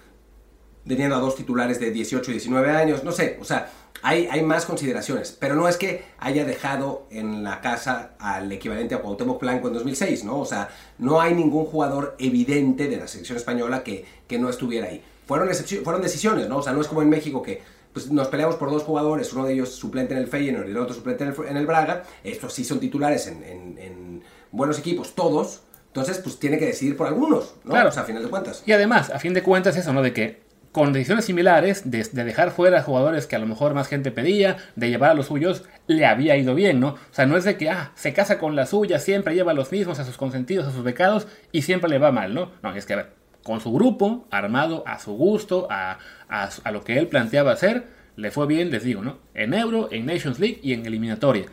teniendo 0.87 1.17
a 1.17 1.19
dos 1.19 1.37
titulares 1.37 1.79
de 1.79 1.91
18 1.91 2.31
y 2.31 2.35
19 2.35 2.71
años, 2.71 3.05
no 3.05 3.13
sé, 3.13 3.37
o 3.41 3.45
sea, 3.45 3.71
hay, 4.03 4.27
hay, 4.31 4.43
más 4.43 4.65
consideraciones, 4.65 5.37
pero 5.39 5.55
no 5.55 5.69
es 5.69 5.77
que 5.77 6.05
haya 6.19 6.45
dejado 6.47 7.07
en 7.11 7.43
la 7.43 7.61
casa 7.61 8.13
al 8.19 8.51
equivalente 8.51 8.95
a 8.95 9.03
Cuauhtémoc 9.03 9.41
Blanco 9.41 9.69
en 9.69 9.75
2006, 9.75 10.25
¿no? 10.25 10.39
O 10.39 10.47
sea, 10.47 10.71
no 10.99 11.21
hay 11.21 11.35
ningún 11.35 11.67
jugador 11.67 12.17
evidente 12.19 12.89
de 12.89 12.97
la 12.97 13.07
selección 13.07 13.37
española 13.37 13.83
que, 13.83 14.07
que 14.27 14.39
no 14.39 14.49
estuviera 14.49 14.87
ahí. 14.87 15.03
Fueron, 15.27 15.51
fueron 15.85 16.01
decisiones, 16.01 16.49
¿no? 16.49 16.59
O 16.59 16.63
sea, 16.63 16.73
no 16.73 16.81
es 16.81 16.87
como 16.87 17.03
en 17.03 17.11
México 17.11 17.43
que 17.43 17.61
pues, 17.93 18.13
nos 18.13 18.29
peleamos 18.29 18.55
por 18.55 18.71
dos 18.71 18.85
jugadores, 18.85 19.33
uno 19.33 19.45
de 19.45 19.55
ellos 19.55 19.71
suplente 19.71 20.15
en 20.15 20.21
el 20.21 20.29
Feyenoord 20.29 20.69
y 20.69 20.71
el 20.71 20.79
otro 20.79 20.95
suplente 20.95 21.25
en 21.25 21.57
el, 21.57 21.67
Braga, 21.67 22.05
estos 22.23 22.55
sí 22.55 22.65
son 22.65 22.79
titulares 22.79 23.27
en, 23.27 23.43
en, 23.43 24.23
buenos 24.53 24.79
equipos, 24.79 25.17
todos, 25.17 25.63
entonces 25.89 26.19
pues 26.19 26.39
tiene 26.39 26.59
que 26.59 26.67
decidir 26.67 26.97
por 26.97 27.07
algunos, 27.07 27.57
¿no? 27.65 27.73
Claro. 27.73 27.89
O 27.89 27.93
sea, 27.93 28.03
a 28.03 28.07
final 28.07 28.23
de 28.23 28.31
cuentas. 28.31 28.63
Y 28.65 28.73
además, 28.73 29.11
a 29.11 29.19
fin 29.19 29.35
de 29.35 29.43
cuentas 29.43 29.77
eso, 29.77 29.93
¿no? 29.93 30.03
De 30.03 30.13
que 30.13 30.49
con 30.73 30.93
decisiones 30.93 31.25
similares, 31.25 31.91
de, 31.91 32.05
dejar 32.05 32.51
fuera 32.51 32.79
a 32.79 32.83
jugadores 32.83 33.27
que 33.27 33.37
a 33.37 33.39
lo 33.39 33.47
mejor 33.47 33.75
más 33.75 33.89
gente 33.89 34.11
pedía, 34.11 34.59
de 34.77 34.91
llevar 34.91 35.11
a 35.11 35.15
los 35.15 35.27
suyos, 35.27 35.65
le 35.87 36.07
había 36.07 36.37
ido 36.37 36.55
bien, 36.55 36.79
¿no? 36.79 36.91
O 36.91 36.99
sea, 37.11 37.27
no 37.27 37.37
es 37.37 37.45
de 37.45 37.57
que, 37.57 37.71
ah, 37.71 37.93
se 37.95 38.13
casa 38.13 38.39
con 38.39 38.55
la 38.55 38.67
suya, 38.67 38.99
siempre 38.99 39.35
lleva 39.35 39.53
a 39.53 39.55
los 39.55 39.73
mismos, 39.73 39.99
a 39.99 40.05
sus 40.05 40.17
consentidos, 40.17 40.67
a 40.67 40.73
sus 40.73 40.85
becados, 40.85 41.27
y 41.53 41.63
siempre 41.63 41.91
le 41.91 41.99
va 41.99 42.13
mal, 42.13 42.35
¿no? 42.35 42.53
No, 42.63 42.75
es 42.75 42.87
que, 42.87 42.93
a 42.93 42.97
ver, 42.97 43.13
con 43.43 43.61
su 43.61 43.73
grupo, 43.73 44.27
armado 44.31 44.85
a 44.87 44.99
su 44.99 45.15
gusto, 45.15 45.67
a, 45.71 45.99
a, 46.29 46.71
lo 46.71 46.85
que 46.85 46.99
él 46.99 47.09
planteaba 47.09 47.53
hacer, 47.53 47.87
le 48.17 48.31
fue 48.31 48.47
bien, 48.47 48.71
les 48.71 48.85
digo, 48.85 49.03
¿no? 49.03 49.19
En 49.35 49.55
Euro, 49.55 49.89
en 49.91 50.07
Nations 50.07 50.39
League 50.39 50.61
y 50.63 50.75
en 50.75 50.85
eliminatoria. 50.85 51.47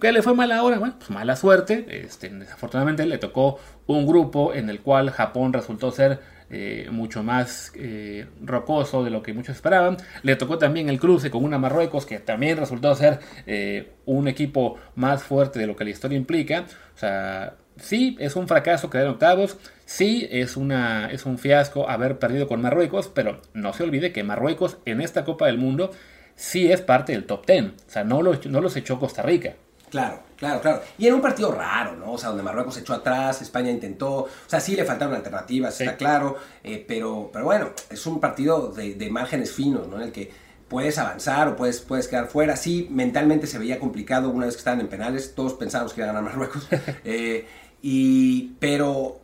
¿Qué 0.00 0.12
le 0.12 0.22
fue 0.22 0.34
mal 0.34 0.50
ahora? 0.50 0.78
Bueno, 0.78 0.94
pues 0.98 1.10
mala 1.10 1.36
suerte. 1.36 1.84
Este, 1.88 2.30
desafortunadamente 2.30 3.04
le 3.04 3.18
tocó 3.18 3.58
un 3.86 4.06
grupo 4.06 4.54
en 4.54 4.70
el 4.70 4.80
cual 4.80 5.10
Japón 5.10 5.52
resultó 5.52 5.90
ser 5.90 6.20
eh, 6.48 6.88
mucho 6.90 7.22
más 7.22 7.70
eh, 7.74 8.26
rocoso 8.40 9.04
de 9.04 9.10
lo 9.10 9.22
que 9.22 9.34
muchos 9.34 9.56
esperaban. 9.56 9.98
Le 10.22 10.36
tocó 10.36 10.56
también 10.56 10.88
el 10.88 10.98
cruce 10.98 11.30
con 11.30 11.44
una 11.44 11.58
Marruecos 11.58 12.06
que 12.06 12.18
también 12.18 12.56
resultó 12.56 12.94
ser 12.94 13.20
eh, 13.46 13.92
un 14.06 14.26
equipo 14.26 14.78
más 14.94 15.22
fuerte 15.22 15.58
de 15.58 15.66
lo 15.66 15.76
que 15.76 15.84
la 15.84 15.90
historia 15.90 16.16
implica. 16.16 16.64
O 16.94 16.98
sea, 16.98 17.56
sí, 17.76 18.16
es 18.20 18.36
un 18.36 18.48
fracaso 18.48 18.88
quedar 18.88 19.04
en 19.04 19.12
octavos. 19.12 19.58
Sí, 19.84 20.26
es, 20.30 20.56
una, 20.56 21.10
es 21.10 21.26
un 21.26 21.36
fiasco 21.36 21.90
haber 21.90 22.18
perdido 22.18 22.48
con 22.48 22.62
Marruecos, 22.62 23.10
pero 23.14 23.42
no 23.52 23.74
se 23.74 23.82
olvide 23.82 24.12
que 24.12 24.24
Marruecos 24.24 24.78
en 24.86 25.02
esta 25.02 25.26
Copa 25.26 25.46
del 25.46 25.58
Mundo 25.58 25.90
sí 26.36 26.72
es 26.72 26.80
parte 26.80 27.12
del 27.12 27.26
top 27.26 27.44
10. 27.46 27.64
O 27.64 27.72
sea, 27.86 28.04
no, 28.04 28.22
no 28.22 28.60
los 28.62 28.76
echó 28.76 28.98
Costa 28.98 29.20
Rica. 29.20 29.56
Claro, 29.90 30.20
claro, 30.36 30.60
claro. 30.60 30.82
Y 30.98 31.06
en 31.06 31.14
un 31.14 31.20
partido 31.20 31.52
raro, 31.52 31.96
¿no? 31.96 32.12
O 32.12 32.18
sea, 32.18 32.28
donde 32.28 32.44
Marruecos 32.44 32.74
se 32.74 32.80
echó 32.80 32.94
atrás, 32.94 33.42
España 33.42 33.70
intentó. 33.70 34.12
O 34.12 34.28
sea, 34.46 34.60
sí 34.60 34.76
le 34.76 34.84
faltaron 34.84 35.14
alternativas, 35.14 35.80
está 35.80 35.96
claro. 35.96 36.36
Eh, 36.62 36.84
pero, 36.86 37.30
pero 37.32 37.44
bueno, 37.44 37.70
es 37.90 38.06
un 38.06 38.20
partido 38.20 38.68
de, 38.68 38.94
de, 38.94 39.10
márgenes 39.10 39.52
finos, 39.52 39.88
¿no? 39.88 39.96
En 39.96 40.02
el 40.02 40.12
que 40.12 40.30
puedes 40.68 40.96
avanzar 40.98 41.48
o 41.48 41.56
puedes, 41.56 41.80
puedes 41.80 42.06
quedar 42.06 42.28
fuera. 42.28 42.56
Sí, 42.56 42.86
mentalmente 42.90 43.48
se 43.48 43.58
veía 43.58 43.80
complicado 43.80 44.30
una 44.30 44.46
vez 44.46 44.54
que 44.54 44.60
estaban 44.60 44.80
en 44.80 44.88
penales. 44.88 45.34
Todos 45.34 45.54
pensábamos 45.54 45.92
que 45.92 46.00
iba 46.00 46.10
a 46.10 46.12
ganar 46.12 46.30
Marruecos. 46.30 46.68
eh, 47.04 47.46
y, 47.82 48.52
pero 48.60 49.20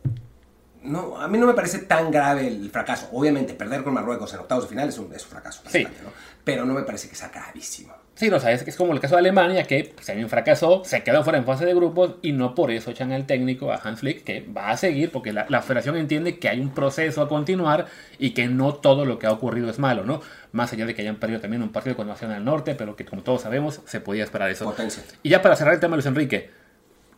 no, 0.83 1.19
a 1.19 1.27
mí 1.27 1.37
no 1.37 1.47
me 1.47 1.53
parece 1.53 1.79
tan 1.79 2.11
grave 2.11 2.47
el 2.47 2.69
fracaso. 2.69 3.09
Obviamente, 3.11 3.53
perder 3.53 3.83
con 3.83 3.93
Marruecos 3.93 4.33
en 4.33 4.39
octavos 4.39 4.65
de 4.65 4.69
final 4.69 4.89
es 4.89 4.97
un, 4.97 5.13
es 5.13 5.23
un 5.23 5.29
fracaso. 5.29 5.61
Sí. 5.67 5.83
¿no? 5.83 6.09
Pero 6.43 6.65
no 6.65 6.73
me 6.73 6.83
parece 6.83 7.09
que 7.09 7.15
sea 7.15 7.29
gravísimo. 7.29 7.93
Sí, 8.17 8.31
no, 8.31 8.39
sabes 8.39 8.63
que 8.63 8.71
es 8.71 8.75
como 8.75 8.93
el 8.93 8.99
caso 8.99 9.13
de 9.13 9.19
Alemania, 9.19 9.65
que 9.65 9.93
se 10.01 10.15
un 10.17 10.27
fracasó, 10.27 10.81
se 10.83 11.03
quedó 11.03 11.23
fuera 11.23 11.37
en 11.37 11.45
fase 11.45 11.67
de 11.67 11.75
grupos 11.75 12.15
y 12.23 12.31
no 12.31 12.55
por 12.55 12.71
eso 12.71 12.89
echan 12.89 13.11
al 13.11 13.27
técnico, 13.27 13.71
a 13.71 13.75
Hans 13.75 13.99
Flick, 13.99 14.23
que 14.23 14.41
va 14.41 14.71
a 14.71 14.77
seguir, 14.77 15.11
porque 15.11 15.31
la, 15.31 15.45
la, 15.49 15.61
federación 15.61 15.97
entiende 15.97 16.39
que 16.39 16.49
hay 16.49 16.59
un 16.59 16.71
proceso 16.71 17.21
a 17.21 17.29
continuar 17.29 17.85
y 18.17 18.31
que 18.31 18.47
no 18.47 18.73
todo 18.73 19.05
lo 19.05 19.19
que 19.19 19.27
ha 19.27 19.31
ocurrido 19.31 19.69
es 19.69 19.77
malo, 19.77 20.03
¿no? 20.03 20.21
Más 20.51 20.73
allá 20.73 20.87
de 20.87 20.95
que 20.95 21.03
hayan 21.03 21.17
perdido 21.17 21.41
también 21.41 21.61
un 21.61 21.69
partido 21.69 21.95
con 21.95 22.07
Nación 22.07 22.31
del 22.31 22.43
Norte, 22.43 22.73
pero 22.73 22.95
que 22.95 23.05
como 23.05 23.21
todos 23.21 23.43
sabemos, 23.43 23.81
se 23.85 24.01
podía 24.01 24.23
esperar 24.23 24.49
eso. 24.49 24.65
Potencia. 24.65 25.03
Y 25.21 25.29
ya 25.29 25.43
para 25.43 25.55
cerrar 25.55 25.75
el 25.75 25.79
tema 25.79 25.91
de 25.91 25.97
Luis 25.97 26.07
Enrique, 26.07 26.49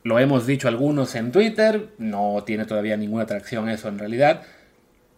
lo 0.03 0.19
hemos 0.19 0.45
dicho 0.45 0.67
algunos 0.67 1.15
en 1.15 1.31
Twitter, 1.31 1.91
no 1.97 2.43
tiene 2.45 2.65
todavía 2.65 2.97
ninguna 2.97 3.23
atracción 3.23 3.69
eso 3.69 3.87
en 3.87 3.99
realidad. 3.99 4.41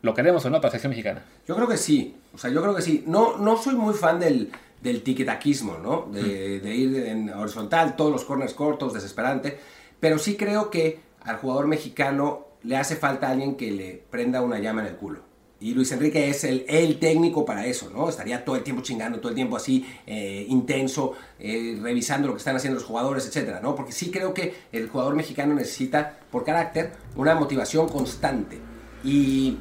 ¿Lo 0.03 0.13
queremos 0.13 0.45
o 0.45 0.51
no 0.51 0.57
para 0.57 0.67
la 0.67 0.71
selección 0.73 0.91
mexicana? 0.91 1.23
Yo 1.47 1.55
creo 1.55 1.67
que 1.67 1.77
sí, 1.77 2.15
o 2.35 2.37
sea, 2.37 2.51
yo 2.51 2.61
creo 2.61 2.75
que 2.75 2.83
sí. 2.83 3.03
No, 3.07 3.37
no 3.37 3.57
soy 3.57 3.73
muy 3.73 3.95
fan 3.95 4.19
del, 4.19 4.51
del 4.81 5.03
tiquetaquismo, 5.03 5.77
¿no? 5.77 6.07
De, 6.11 6.59
de, 6.59 6.75
ir 6.75 6.95
en 7.07 7.29
horizontal, 7.29 7.95
todos 7.95 8.11
los 8.11 8.25
corners 8.25 8.53
cortos, 8.53 8.93
desesperante. 8.93 9.59
Pero 9.99 10.17
sí 10.17 10.35
creo 10.35 10.69
que 10.69 10.99
al 11.21 11.37
jugador 11.37 11.67
mexicano 11.67 12.47
le 12.63 12.77
hace 12.77 12.95
falta 12.95 13.29
alguien 13.29 13.55
que 13.55 13.71
le 13.71 14.03
prenda 14.09 14.41
una 14.41 14.59
llama 14.59 14.81
en 14.81 14.87
el 14.87 14.95
culo. 14.95 15.31
Y 15.61 15.75
Luis 15.75 15.91
Enrique 15.91 16.27
es 16.27 16.43
el, 16.43 16.65
el 16.67 16.97
técnico 16.97 17.45
para 17.45 17.67
eso, 17.67 17.91
¿no? 17.91 18.09
Estaría 18.09 18.43
todo 18.43 18.55
el 18.55 18.63
tiempo 18.63 18.81
chingando, 18.81 19.19
todo 19.19 19.29
el 19.29 19.35
tiempo 19.35 19.55
así, 19.55 19.85
eh, 20.07 20.43
intenso, 20.49 21.13
eh, 21.37 21.77
revisando 21.79 22.27
lo 22.27 22.33
que 22.33 22.39
están 22.39 22.55
haciendo 22.55 22.79
los 22.79 22.87
jugadores, 22.87 23.27
etcétera, 23.27 23.59
¿no? 23.61 23.75
Porque 23.75 23.91
sí 23.91 24.09
creo 24.09 24.33
que 24.33 24.55
el 24.71 24.89
jugador 24.89 25.13
mexicano 25.13 25.53
necesita, 25.53 26.17
por 26.31 26.43
carácter, 26.43 26.93
una 27.15 27.35
motivación 27.35 27.87
constante. 27.87 28.59
Y 29.03 29.59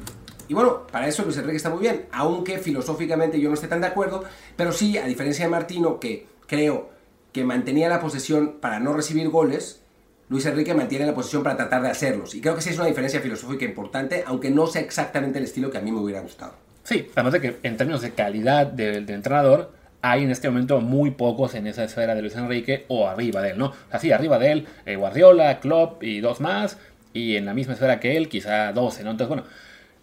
y 0.51 0.53
bueno, 0.53 0.85
para 0.91 1.07
eso 1.07 1.23
Luis 1.23 1.37
Enrique 1.37 1.55
está 1.55 1.69
muy 1.69 1.79
bien, 1.79 2.07
aunque 2.11 2.57
filosóficamente 2.57 3.39
yo 3.39 3.47
no 3.47 3.55
esté 3.55 3.69
tan 3.69 3.79
de 3.79 3.87
acuerdo, 3.87 4.25
pero 4.57 4.73
sí, 4.73 4.97
a 4.97 5.05
diferencia 5.05 5.45
de 5.45 5.49
Martino, 5.49 5.97
que 5.97 6.27
creo 6.45 6.89
que 7.31 7.45
mantenía 7.45 7.87
la 7.87 8.01
posesión 8.01 8.57
para 8.59 8.77
no 8.81 8.91
recibir 8.91 9.29
goles, 9.29 9.81
Luis 10.27 10.45
Enrique 10.45 10.73
mantiene 10.73 11.05
la 11.05 11.13
posesión 11.13 11.41
para 11.41 11.55
tratar 11.55 11.83
de 11.83 11.89
hacerlos. 11.89 12.35
Y 12.35 12.41
creo 12.41 12.53
que 12.53 12.61
sí 12.61 12.71
es 12.71 12.77
una 12.77 12.87
diferencia 12.87 13.21
filosófica 13.21 13.63
importante, 13.63 14.25
aunque 14.27 14.51
no 14.51 14.67
sea 14.67 14.81
exactamente 14.81 15.37
el 15.37 15.45
estilo 15.45 15.71
que 15.71 15.77
a 15.77 15.81
mí 15.81 15.89
me 15.89 16.01
hubiera 16.01 16.19
gustado. 16.19 16.53
Sí, 16.83 17.07
además 17.15 17.31
de 17.31 17.39
que 17.39 17.57
en 17.63 17.77
términos 17.77 18.01
de 18.01 18.11
calidad 18.11 18.67
del 18.67 19.05
de 19.05 19.13
entrenador, 19.13 19.71
hay 20.01 20.23
en 20.23 20.31
este 20.31 20.49
momento 20.49 20.81
muy 20.81 21.11
pocos 21.11 21.55
en 21.55 21.65
esa 21.65 21.85
esfera 21.85 22.13
de 22.13 22.23
Luis 22.23 22.35
Enrique 22.35 22.83
o 22.89 23.07
arriba 23.07 23.41
de 23.41 23.51
él, 23.51 23.57
¿no? 23.57 23.71
Así, 23.89 24.11
arriba 24.11 24.37
de 24.37 24.51
él, 24.51 24.67
eh, 24.85 24.97
Guardiola, 24.97 25.61
Klopp 25.61 26.03
y 26.03 26.19
dos 26.19 26.41
más, 26.41 26.77
y 27.13 27.37
en 27.37 27.45
la 27.45 27.53
misma 27.53 27.75
esfera 27.75 28.01
que 28.01 28.17
él, 28.17 28.27
quizá 28.27 28.73
12, 28.73 29.05
¿no? 29.05 29.11
Entonces, 29.11 29.29
bueno, 29.29 29.43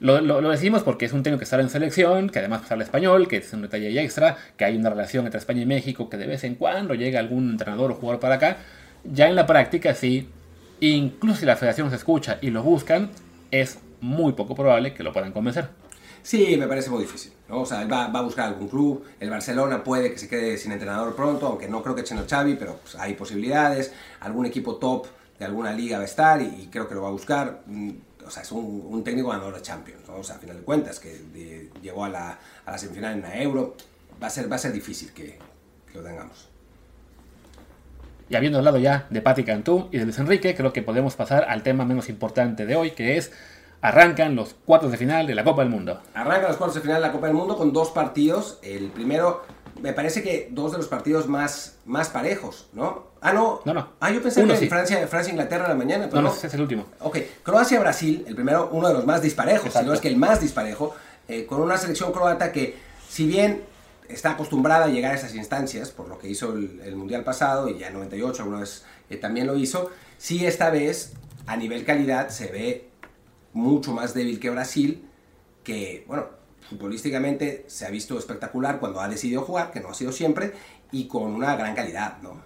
lo, 0.01 0.21
lo, 0.21 0.49
decimos 0.51 0.85
porque 0.85 1.07
es 1.07 1.13
un 1.13 1.25
técnico 1.25 1.41
que 1.41 1.45
está 1.45 1.61
en 1.61 1.71
selección, 1.71 2.31
que 2.31 2.39
además 2.39 2.71
habla 2.71 2.85
español, 2.85 3.27
que 3.27 3.39
es 3.39 3.53
un 3.53 3.63
detalle 3.63 4.01
extra, 4.01 4.37
que 4.57 4.65
hay 4.65 4.77
una 4.77 4.91
relación 4.91 5.25
entre 5.25 5.39
España 5.39 5.63
y 5.63 5.67
México, 5.67 6.09
que 6.09 6.17
de 6.17 6.27
vez 6.27 6.45
en 6.45 6.55
cuando 6.55 6.95
llega 6.95 7.19
algún 7.19 7.51
entrenador 7.51 7.91
o 7.91 7.95
jugador 7.95 8.21
para 8.21 8.37
acá. 8.37 8.59
Ya 9.03 9.29
en 9.29 9.35
la 9.35 9.47
práctica, 9.47 9.95
sí, 9.95 10.29
incluso 10.81 11.41
si 11.41 11.47
la 11.47 11.57
federación 11.57 11.91
se 11.91 11.97
escucha 11.97 12.39
y 12.41 12.51
lo 12.51 12.63
buscan, 12.63 13.11
es 13.51 13.79
muy 14.01 14.35
poco 14.35 14.55
probable 14.55 14.95
que 14.95 15.03
lo 15.03 15.13
puedan 15.13 15.33
convencer. 15.33 15.69
Sí, 16.23 16.57
me 16.57 16.69
parece 16.69 16.91
muy 16.91 17.03
difícil. 17.03 17.33
¿no? 17.49 17.63
O 17.63 17.67
sea, 17.67 17.83
él 17.83 17.91
va, 17.91 18.07
va, 18.09 18.21
a 18.21 18.23
buscar 18.23 18.49
algún 18.49 18.69
club. 18.69 19.05
El 19.19 19.31
Barcelona 19.31 19.83
puede 19.83 20.13
que 20.13 20.19
se 20.19 20.29
quede 20.29 20.59
sin 20.59 20.71
entrenador 20.71 21.17
pronto, 21.17 21.47
aunque 21.47 21.69
no 21.69 21.83
creo 21.83 21.97
que 21.97 22.03
echen 22.03 22.19
a 22.19 22.25
Xavi, 22.29 22.55
pero 22.55 22.77
pues, 22.77 22.95
hay 22.97 23.15
posibilidades. 23.15 23.93
Algún 24.21 24.47
equipo 24.47 24.77
top 24.77 25.07
de 25.39 25.45
alguna 25.45 25.73
liga 25.73 25.97
va 25.97 26.03
a 26.03 26.07
estar 26.07 26.41
y, 26.43 26.45
y 26.45 26.69
creo 26.71 26.89
que 26.89 26.95
lo 26.95 27.03
va 27.03 27.09
a 27.09 27.13
buscar 27.13 27.63
o 28.29 28.31
sea, 28.31 28.43
es 28.43 28.53
un, 28.53 28.87
un 28.88 29.03
técnico 29.03 29.31
ganador 29.31 29.55
de 29.55 29.62
Champions, 29.62 30.03
¿no? 30.07 30.17
o 30.17 30.23
sea, 30.23 30.37
a 30.37 30.38
final 30.38 30.57
de 30.57 30.62
cuentas, 30.62 31.01
que 31.01 31.19
de, 31.33 31.71
llegó 31.83 32.05
a 32.05 32.09
la, 32.09 32.38
a 32.64 32.71
la, 32.71 32.79
semifinal 32.79 33.14
en 33.14 33.23
la 33.23 33.41
Euro, 33.41 33.75
va 34.23 34.27
a 34.27 34.31
ser, 34.31 34.51
va 34.51 34.57
a 34.57 34.59
ser 34.59 34.73
difícil 34.73 35.12
que, 35.12 35.38
que, 35.91 35.99
lo 35.99 36.05
tengamos. 36.05 36.49
Y 38.29 38.37
habiendo 38.37 38.59
hablado 38.59 38.79
ya 38.79 39.07
de 39.09 39.23
Pati 39.23 39.43
Cantú 39.43 39.88
y 39.91 39.99
de 39.99 40.05
Luis 40.05 40.19
Enrique, 40.19 40.55
creo 40.55 40.73
que 40.73 40.83
podemos 40.83 41.17
pasar 41.17 41.47
al 41.49 41.62
tema 41.62 41.87
menos 41.87 42.11
importante 42.11 42.67
de 42.67 42.77
hoy, 42.77 42.91
que 42.91 43.17
es 43.17 43.33
arrancan 43.81 44.35
los 44.35 44.55
cuartos 44.55 44.91
de 44.91 44.99
final 44.99 45.27
de 45.27 45.35
la 45.35 45.45
Copa 45.45 45.62
del 45.62 45.71
Mundo. 45.71 46.01
Arrancan 46.14 46.49
los 46.49 46.57
cuartos 46.57 46.75
de 46.77 46.81
final 46.83 47.01
de 47.01 47.07
la 47.07 47.12
Copa 47.12 47.27
del 47.27 47.37
Mundo 47.37 47.57
con 47.57 47.73
dos 47.73 47.91
partidos. 47.91 48.59
El 48.62 48.91
primero, 48.91 49.45
me 49.81 49.93
parece 49.93 50.23
que 50.23 50.49
dos 50.51 50.73
de 50.73 50.79
los 50.79 50.88
partidos 50.88 51.29
más, 51.29 51.77
más 51.85 52.09
parejos, 52.11 52.69
¿no? 52.73 53.09
Ah, 53.21 53.33
no. 53.33 53.61
No, 53.64 53.75
no. 53.75 53.88
Ah, 54.01 54.11
yo 54.11 54.23
pensé 54.23 54.43
Uno 54.43 54.55
que 54.55 54.61
sí. 54.61 54.69
Francia, 54.69 55.07
Francia, 55.09 55.31
Inglaterra 55.33 55.64
en 55.64 55.71
la 55.71 55.77
mañana, 55.77 56.05
pero 56.09 56.17
No, 56.17 56.23
no. 56.23 56.29
no, 56.31 56.37
ese 56.37 56.47
es 56.47 56.55
el 56.55 56.61
último. 56.62 56.87
Ok, 57.01 57.19
Croacia-Brasil, 57.43 58.25
el 58.27 58.35
primero, 58.35 58.69
uno 58.73 58.88
de 58.88 58.95
los 58.95 59.07
más 59.07 59.23
disparejos, 59.23 59.73
si 59.73 59.85
no 59.85 59.93
es 59.93 60.01
que 60.01 60.09
el 60.09 60.17
más 60.17 60.41
disparejo, 60.41 60.95
eh, 61.27 61.45
con 61.47 61.61
una 61.61 61.77
selección 61.77 62.12
croata 62.12 62.53
que, 62.53 62.77
si 63.09 63.27
bien 63.27 63.62
está 64.09 64.31
acostumbrada 64.33 64.87
a 64.87 64.88
llegar 64.88 65.12
a 65.12 65.14
esas 65.17 65.35
instancias, 65.35 65.91
por 65.91 66.09
lo 66.09 66.19
que 66.19 66.29
hizo 66.29 66.53
el, 66.55 66.81
el 66.85 66.97
Mundial 66.97 67.25
pasado, 67.25 67.69
y 67.69 67.79
ya 67.79 67.88
en 67.88 67.95
98 67.95 68.43
alguna 68.43 68.61
vez 68.61 68.85
eh, 69.11 69.17
también 69.17 69.47
lo 69.47 69.57
hizo, 69.57 69.91
sí 70.17 70.47
esta 70.47 70.71
vez, 70.71 71.12
a 71.47 71.57
nivel 71.57 71.85
calidad, 71.85 72.29
se 72.31 72.47
ve 72.47 72.88
mucho 73.53 73.93
más 73.93 74.14
débil 74.14 74.38
que 74.41 74.51
Brasil, 74.51 75.05
que, 75.64 76.05
bueno, 76.07 76.27
futbolísticamente 76.68 77.64
se 77.66 77.87
ha 77.87 77.90
visto 77.90 78.18
espectacular 78.18 78.78
cuando 78.78 79.00
ha 79.00 79.09
decidido 79.09 79.42
jugar, 79.42 79.70
que 79.70 79.81
no 79.81 79.90
ha 79.90 79.94
sido 79.94 80.12
siempre, 80.12 80.52
y 80.92 81.07
con 81.07 81.35
una 81.35 81.57
gran 81.57 81.74
calidad, 81.74 82.18
¿no? 82.22 82.40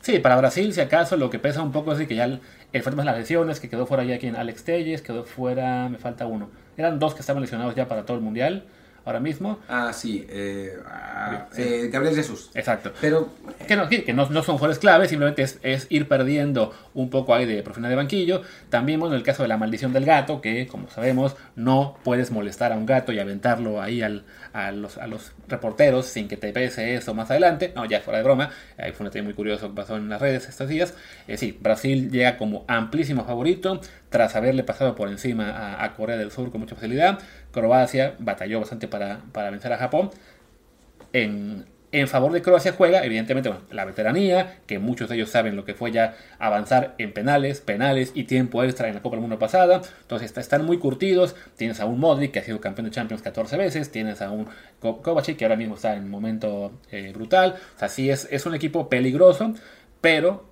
Sí, 0.00 0.18
para 0.20 0.36
Brasil, 0.36 0.72
si 0.72 0.80
acaso, 0.80 1.16
lo 1.16 1.28
que 1.28 1.38
pesa 1.38 1.62
un 1.62 1.72
poco 1.72 1.92
es 1.92 1.98
de 1.98 2.06
que 2.06 2.14
ya 2.14 2.24
el, 2.24 2.40
el 2.72 2.94
más 2.94 3.04
las 3.04 3.18
lesiones, 3.18 3.60
que 3.60 3.68
quedó 3.68 3.86
fuera 3.86 4.04
ya 4.04 4.18
quien 4.18 4.36
Alex 4.36 4.64
Telles, 4.64 5.02
quedó 5.02 5.24
fuera, 5.24 5.88
me 5.88 5.98
falta 5.98 6.26
uno. 6.26 6.48
Eran 6.76 6.98
dos 6.98 7.14
que 7.14 7.20
estaban 7.20 7.42
lesionados 7.42 7.74
ya 7.74 7.88
para 7.88 8.06
todo 8.06 8.16
el 8.16 8.22
mundial, 8.22 8.64
ahora 9.08 9.20
mismo. 9.20 9.58
Ah, 9.68 9.92
sí, 9.92 10.26
eh, 10.28 10.74
ah, 10.86 11.46
Sí. 11.50 11.62
eh, 11.62 11.88
Gabriel 11.90 12.14
Jesús. 12.14 12.50
Exacto. 12.54 12.92
Pero 13.00 13.28
Que 13.66 13.74
no, 13.76 13.88
que 13.88 14.12
no, 14.12 14.28
no 14.30 14.42
son 14.42 14.56
jugadores 14.56 14.78
clave, 14.78 15.08
simplemente 15.08 15.42
es, 15.42 15.58
es 15.62 15.86
ir 15.90 16.06
perdiendo 16.08 16.72
un 16.94 17.10
poco 17.10 17.34
ahí 17.34 17.44
de 17.46 17.62
profundidad 17.62 17.90
de 17.90 17.96
banquillo. 17.96 18.42
También, 18.70 19.00
bueno, 19.00 19.16
el 19.16 19.22
caso 19.22 19.42
de 19.42 19.48
la 19.48 19.56
maldición 19.56 19.92
del 19.92 20.04
gato, 20.04 20.40
que 20.40 20.66
como 20.66 20.88
sabemos, 20.90 21.36
no 21.56 21.96
puedes 22.04 22.30
molestar 22.30 22.72
a 22.72 22.76
un 22.76 22.86
gato 22.86 23.12
y 23.12 23.18
aventarlo 23.18 23.80
ahí 23.82 24.02
al, 24.02 24.24
a, 24.66 24.72
los, 24.72 24.98
a 24.98 25.06
los 25.06 25.32
reporteros 25.46 26.06
sin 26.06 26.28
que 26.28 26.36
te 26.36 26.52
pese 26.52 26.94
eso 26.94 27.14
más 27.14 27.30
adelante. 27.30 27.72
No, 27.74 27.84
ya 27.84 28.00
fuera 28.00 28.18
de 28.18 28.24
broma, 28.24 28.50
ahí 28.76 28.92
fue 28.92 29.04
un 29.04 29.10
detalle 29.10 29.22
muy 29.22 29.34
curioso 29.34 29.68
que 29.68 29.74
pasó 29.74 29.96
en 29.96 30.08
las 30.08 30.20
redes 30.20 30.48
estos 30.48 30.68
días. 30.68 30.94
Eh, 31.26 31.36
sí, 31.36 31.56
Brasil 31.60 32.10
llega 32.10 32.36
como 32.36 32.64
amplísimo 32.68 33.24
favorito 33.24 33.80
tras 34.08 34.34
haberle 34.36 34.64
pasado 34.64 34.94
por 34.94 35.08
encima 35.08 35.50
a, 35.50 35.84
a 35.84 35.94
Corea 35.94 36.16
del 36.16 36.30
Sur 36.30 36.50
con 36.50 36.60
mucha 36.60 36.74
facilidad. 36.74 37.18
Croacia 37.52 38.14
batalló 38.18 38.60
bastante 38.60 38.88
para, 38.88 39.20
para 39.32 39.50
vencer 39.50 39.72
a 39.72 39.78
Japón 39.78 40.10
en, 41.12 41.66
en 41.90 42.06
favor 42.06 42.32
de 42.32 42.42
Croacia 42.42 42.72
juega, 42.76 43.02
evidentemente, 43.04 43.50
la 43.70 43.84
veteranía, 43.86 44.58
que 44.66 44.78
muchos 44.78 45.08
de 45.08 45.14
ellos 45.16 45.30
saben 45.30 45.56
lo 45.56 45.64
que 45.64 45.74
fue 45.74 45.90
ya 45.90 46.16
avanzar 46.38 46.94
en 46.98 47.12
penales, 47.12 47.60
penales 47.60 48.12
y 48.14 48.24
tiempo 48.24 48.62
extra 48.62 48.88
en 48.88 48.94
la 48.94 49.00
Copa 49.02 49.16
del 49.16 49.22
Mundo 49.22 49.38
pasada. 49.38 49.80
Entonces 50.02 50.26
está- 50.26 50.40
están 50.42 50.64
muy 50.66 50.78
curtidos. 50.78 51.34
Tienes 51.56 51.80
a 51.80 51.86
un 51.86 51.98
Modric 51.98 52.32
que 52.32 52.40
ha 52.40 52.44
sido 52.44 52.60
campeón 52.60 52.84
de 52.86 52.90
Champions 52.90 53.22
14 53.22 53.56
veces. 53.56 53.90
Tienes 53.90 54.20
a 54.20 54.30
un 54.30 54.46
Ko- 54.80 55.00
Kovacic 55.02 55.38
que 55.38 55.44
ahora 55.46 55.56
mismo 55.56 55.76
está 55.76 55.94
en 55.94 56.04
un 56.04 56.10
momento 56.10 56.72
eh, 56.90 57.10
brutal. 57.14 57.54
O 57.76 57.78
sea, 57.78 57.88
sí 57.88 58.10
es, 58.10 58.28
es 58.30 58.44
un 58.44 58.54
equipo 58.54 58.88
peligroso, 58.90 59.54
pero 60.02 60.46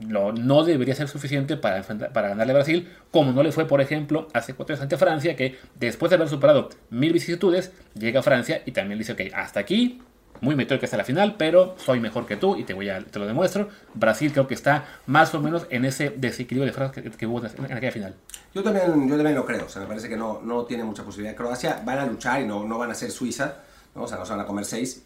no 0.00 0.64
debería 0.64 0.94
ser 0.94 1.08
suficiente 1.08 1.58
para, 1.58 1.82
para 1.82 2.28
ganarle 2.30 2.52
a 2.52 2.56
Brasil, 2.56 2.88
como 3.10 3.32
no 3.32 3.42
le 3.42 3.52
fue, 3.52 3.66
por 3.68 3.82
ejemplo, 3.82 4.28
hace 4.32 4.54
cuatro 4.54 4.72
años 4.74 4.82
ante 4.82 4.96
Francia, 4.96 5.36
que 5.36 5.56
después 5.74 6.08
de 6.08 6.16
haber 6.16 6.28
superado 6.30 6.70
mil 6.88 7.12
vicisitudes, 7.12 7.72
llega 7.94 8.20
a 8.20 8.22
Francia 8.22 8.62
y 8.64 8.72
también 8.72 8.98
dice, 8.98 9.12
ok, 9.12 9.20
hasta 9.34 9.60
aquí, 9.60 10.00
muy 10.40 10.56
metido 10.56 10.78
que 10.78 10.86
hasta 10.86 10.96
la 10.96 11.04
final, 11.04 11.34
pero 11.38 11.74
soy 11.78 12.00
mejor 12.00 12.26
que 12.26 12.36
tú 12.36 12.56
y 12.56 12.64
te, 12.64 12.72
voy 12.74 12.88
a, 12.88 13.00
te 13.04 13.18
lo 13.18 13.26
demuestro. 13.26 13.68
Brasil 13.94 14.32
creo 14.32 14.46
que 14.46 14.54
está 14.54 14.86
más 15.06 15.34
o 15.34 15.40
menos 15.40 15.66
en 15.70 15.84
ese 15.84 16.10
desequilibrio 16.10 16.66
de 16.66 16.72
Francia 16.72 17.02
que, 17.02 17.10
que 17.10 17.26
hubo 17.26 17.44
en, 17.44 17.50
en 17.66 17.72
aquella 17.72 17.92
final. 17.92 18.14
Yo 18.54 18.62
también, 18.62 19.08
yo 19.08 19.16
también 19.16 19.34
lo 19.34 19.44
creo, 19.46 19.66
o 19.66 19.68
sea, 19.68 19.82
me 19.82 19.88
parece 19.88 20.08
que 20.08 20.16
no, 20.16 20.40
no 20.42 20.64
tiene 20.64 20.82
mucha 20.84 21.02
posibilidad. 21.04 21.36
Croacia 21.36 21.82
van 21.84 21.98
a 21.98 22.06
luchar 22.06 22.40
y 22.42 22.46
no, 22.46 22.64
no 22.64 22.78
van 22.78 22.90
a 22.90 22.94
ser 22.94 23.10
Suiza, 23.10 23.56
¿no? 23.94 24.02
o 24.02 24.08
sea, 24.08 24.18
no 24.18 24.24
se 24.24 24.32
van 24.32 24.40
a 24.40 24.46
comer 24.46 24.64
seis, 24.64 25.02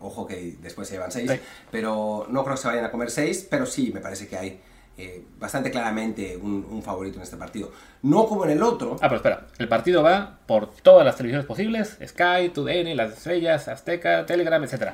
ojo 0.00 0.26
que 0.26 0.56
después 0.60 0.86
se 0.88 0.94
llevan 0.94 1.10
seis, 1.10 1.30
Sí. 1.30 1.40
pero 1.70 2.26
no 2.28 2.44
creo 2.44 2.56
que 2.56 2.62
se 2.62 2.68
vayan 2.68 2.84
a 2.84 2.90
comer 2.90 3.10
seis, 3.10 3.46
pero 3.50 3.64
sí, 3.66 3.90
me 3.92 4.00
parece 4.00 4.28
que 4.28 4.36
hay, 4.36 4.60
eh, 4.96 5.24
bastante 5.38 5.70
claramente 5.70 6.36
un, 6.36 6.82
favorito 6.82 7.16
en 7.16 7.22
este 7.22 7.36
partido. 7.36 7.72
No 8.02 8.26
como 8.26 8.44
en 8.44 8.52
el 8.52 8.62
otro. 8.62 8.96
Ah, 8.96 9.08
pero 9.08 9.16
espera, 9.16 9.46
el 9.58 9.68
partido 9.68 10.02
va 10.02 10.38
por 10.46 10.70
todas 10.70 11.04
las 11.04 11.16
televisiones 11.16 11.46
posibles, 11.46 11.98
Sky, 12.06 12.50
TUDN, 12.52 12.96
Las 12.96 13.12
Estrellas, 13.14 13.66
Azteca, 13.68 14.24
Telegram, 14.26 14.62
etc. 14.62 14.92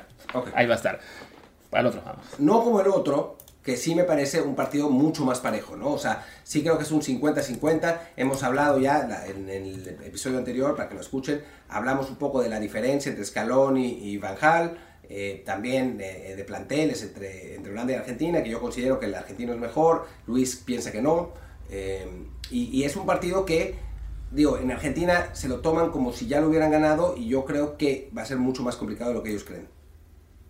Ahí 0.55 0.65
va 0.65 0.73
a 0.73 0.77
estar. 0.77 0.99
Al 1.71 1.85
otro, 1.85 2.01
vamos. 2.03 2.25
No 2.39 2.63
como 2.63 2.81
el 2.81 2.87
otro, 2.87 3.37
que 3.63 3.77
sí 3.77 3.93
me 3.93 4.03
parece 4.03 4.41
un 4.41 4.55
partido 4.55 4.89
mucho 4.89 5.23
más 5.23 5.39
parejo, 5.39 5.75
¿no? 5.75 5.91
O 5.91 5.97
sea, 5.97 6.25
sí 6.43 6.61
creo 6.63 6.77
que 6.77 6.83
es 6.83 6.91
un 6.91 7.01
50-50. 7.01 7.99
Hemos 8.17 8.43
hablado 8.43 8.79
ya 8.79 9.25
en 9.27 9.49
el 9.49 9.87
episodio 10.03 10.39
anterior, 10.39 10.75
para 10.75 10.89
que 10.89 10.95
lo 10.95 11.01
escuchen, 11.01 11.43
hablamos 11.69 12.09
un 12.09 12.15
poco 12.15 12.41
de 12.41 12.49
la 12.49 12.59
diferencia 12.59 13.09
entre 13.09 13.23
Scaloni 13.23 13.99
y 14.01 14.17
Van 14.17 14.35
Hal 14.41 14.77
eh, 15.13 15.43
también 15.45 15.97
de, 15.97 16.41
planteles 16.47 17.03
entre, 17.03 17.55
entre 17.55 17.73
Holanda 17.73 17.91
y 17.91 17.95
Argentina, 17.97 18.41
que 18.41 18.49
yo 18.49 18.61
considero 18.61 18.97
que 18.97 19.07
el 19.07 19.15
argentino 19.15 19.51
es 19.51 19.59
mejor, 19.59 20.07
Luis 20.25 20.55
piensa 20.55 20.89
que 20.93 21.01
no, 21.01 21.33
eh, 21.69 22.07
y, 22.49 22.83
es 22.83 22.95
un 22.95 23.05
partido 23.05 23.45
que, 23.45 23.75
digo, 24.31 24.57
en 24.57 24.71
Argentina 24.71 25.33
se 25.33 25.49
lo 25.49 25.59
toman 25.59 25.91
como 25.91 26.13
si 26.13 26.27
ya 26.27 26.39
lo 26.39 26.47
hubieran 26.47 26.71
ganado 26.71 27.15
y 27.17 27.27
yo 27.27 27.43
creo 27.43 27.75
que 27.75 28.09
va 28.17 28.21
a 28.21 28.25
ser 28.25 28.37
mucho 28.37 28.63
más 28.63 28.77
complicado 28.77 29.11
de 29.11 29.17
lo 29.17 29.23
que 29.23 29.31
ellos 29.31 29.43
creen. 29.43 29.67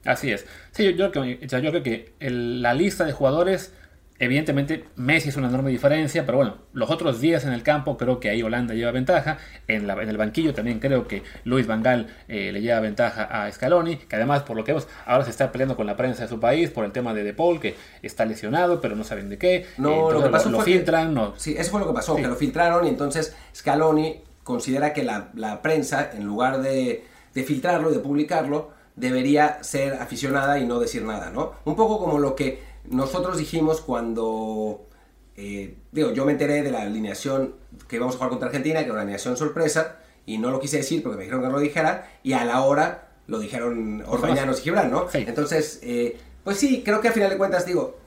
Así 0.06 0.32
es. 0.32 0.46
Sí, 0.72 0.94
yo, 0.94 1.12
creo 1.12 1.84
que 1.84 2.14
la 2.20 2.76
lista 2.76 3.06
de 3.06 3.14
jugadores 3.14 3.74
Evidentemente, 4.22 4.86
Messi 4.98 5.30
es 5.30 5.36
una 5.36 5.48
enorme 5.48 5.72
diferencia, 5.72 6.28
pero 6.28 6.38
bueno, 6.38 6.58
los 6.74 6.92
otros 6.92 7.22
días 7.22 7.44
en 7.44 7.54
el 7.54 7.64
campo 7.64 7.98
creo 7.98 8.20
que 8.20 8.30
ahí 8.30 8.44
Holanda 8.44 8.76
lleva 8.76 8.92
ventaja. 8.92 9.40
En, 9.68 9.88
la, 9.88 9.94
en 9.94 10.08
el 10.10 10.16
banquillo 10.16 10.54
también 10.54 10.80
creo 10.80 11.08
que 11.08 11.24
Luis 11.44 11.66
Vangal 11.66 12.06
eh, 12.28 12.52
le 12.52 12.62
lleva 12.62 12.80
ventaja 12.82 13.24
a 13.24 13.52
Scaloni, 13.52 13.98
que 13.98 14.16
además, 14.16 14.44
por 14.44 14.56
lo 14.56 14.64
que 14.64 14.74
vemos, 14.74 14.88
ahora 15.08 15.24
se 15.24 15.32
está 15.32 15.52
peleando 15.52 15.76
con 15.76 15.88
la 15.88 15.98
prensa 15.98 16.22
de 16.22 16.30
su 16.30 16.40
país 16.40 16.70
por 16.70 16.86
el 16.86 16.92
tema 16.92 17.16
de 17.16 17.24
De 17.24 17.34
Paul, 17.34 17.60
que 17.60 17.76
está 18.04 18.26
lesionado, 18.26 18.80
pero 18.80 18.96
no 18.96 19.04
saben 19.04 19.28
de 19.28 19.40
qué. 19.40 19.66
No, 19.80 20.12
lo 20.12 20.22
que 20.22 20.30
pasó 20.30 20.52
lo, 20.52 20.62
filtran. 20.62 21.16
no. 21.16 21.34
Sí, 21.38 21.56
eso 21.58 21.72
fue 21.72 21.80
lo 21.80 21.88
que 21.88 21.94
pasó, 21.94 22.16
que 22.16 22.28
lo 22.28 22.36
filtraron 22.36 22.86
y 22.86 22.90
entonces 22.90 23.36
Scaloni 23.56 24.22
considera 24.44 24.94
que 24.94 25.02
la, 25.02 25.62
prensa, 25.64 26.12
en 26.14 26.26
lugar 26.26 26.62
de, 26.62 27.04
de 27.34 27.44
filtrarlo 27.44 27.90
y 27.90 27.96
de 27.96 28.00
publicarlo, 28.02 28.70
debería 28.96 29.64
ser 29.64 29.96
aficionada 29.96 30.60
y 30.60 30.68
no 30.68 30.80
decir 30.80 31.02
nada, 31.04 31.32
¿no? 31.32 31.54
Un 31.66 31.76
poco 31.76 31.98
como 31.98 32.20
lo 32.20 32.36
que 32.36 32.71
nosotros 32.90 33.38
dijimos 33.38 33.82
cuando, 33.82 34.88
eh, 35.36 35.78
digo, 35.92 36.12
yo 36.12 36.26
me 36.26 36.34
enteré 36.34 36.62
de 36.64 36.72
la 36.72 36.82
alineación 36.82 37.56
que 37.88 37.98
íbamos 37.98 38.16
a 38.16 38.18
jugar 38.18 38.30
contra 38.30 38.48
Argentina, 38.48 38.80
que 38.80 38.86
era 38.86 38.94
una 38.94 39.02
alineación 39.02 39.38
sorpresa, 39.38 40.00
y 40.26 40.38
no 40.38 40.52
lo 40.52 40.60
quise 40.60 40.78
decir 40.78 41.02
porque 41.02 41.18
me 41.18 41.24
dijeron 41.24 41.42
que 41.42 41.48
no 41.48 41.54
lo 41.54 41.60
dijera, 41.60 42.10
y 42.24 42.34
a 42.34 42.46
la 42.46 42.62
hora 42.62 43.10
lo 43.28 43.40
dijeron 43.40 44.04
Orbañanos 44.08 44.60
y 44.60 44.64
Gibran, 44.64 44.92
¿no? 44.92 45.08
Entonces, 45.14 45.80
eh, 45.84 46.18
pues 46.44 46.58
sí, 46.58 46.82
creo 46.84 47.02
que 47.02 47.10
al 47.10 47.14
final 47.14 47.30
de 47.30 47.38
cuentas, 47.38 47.66
digo, 47.66 47.98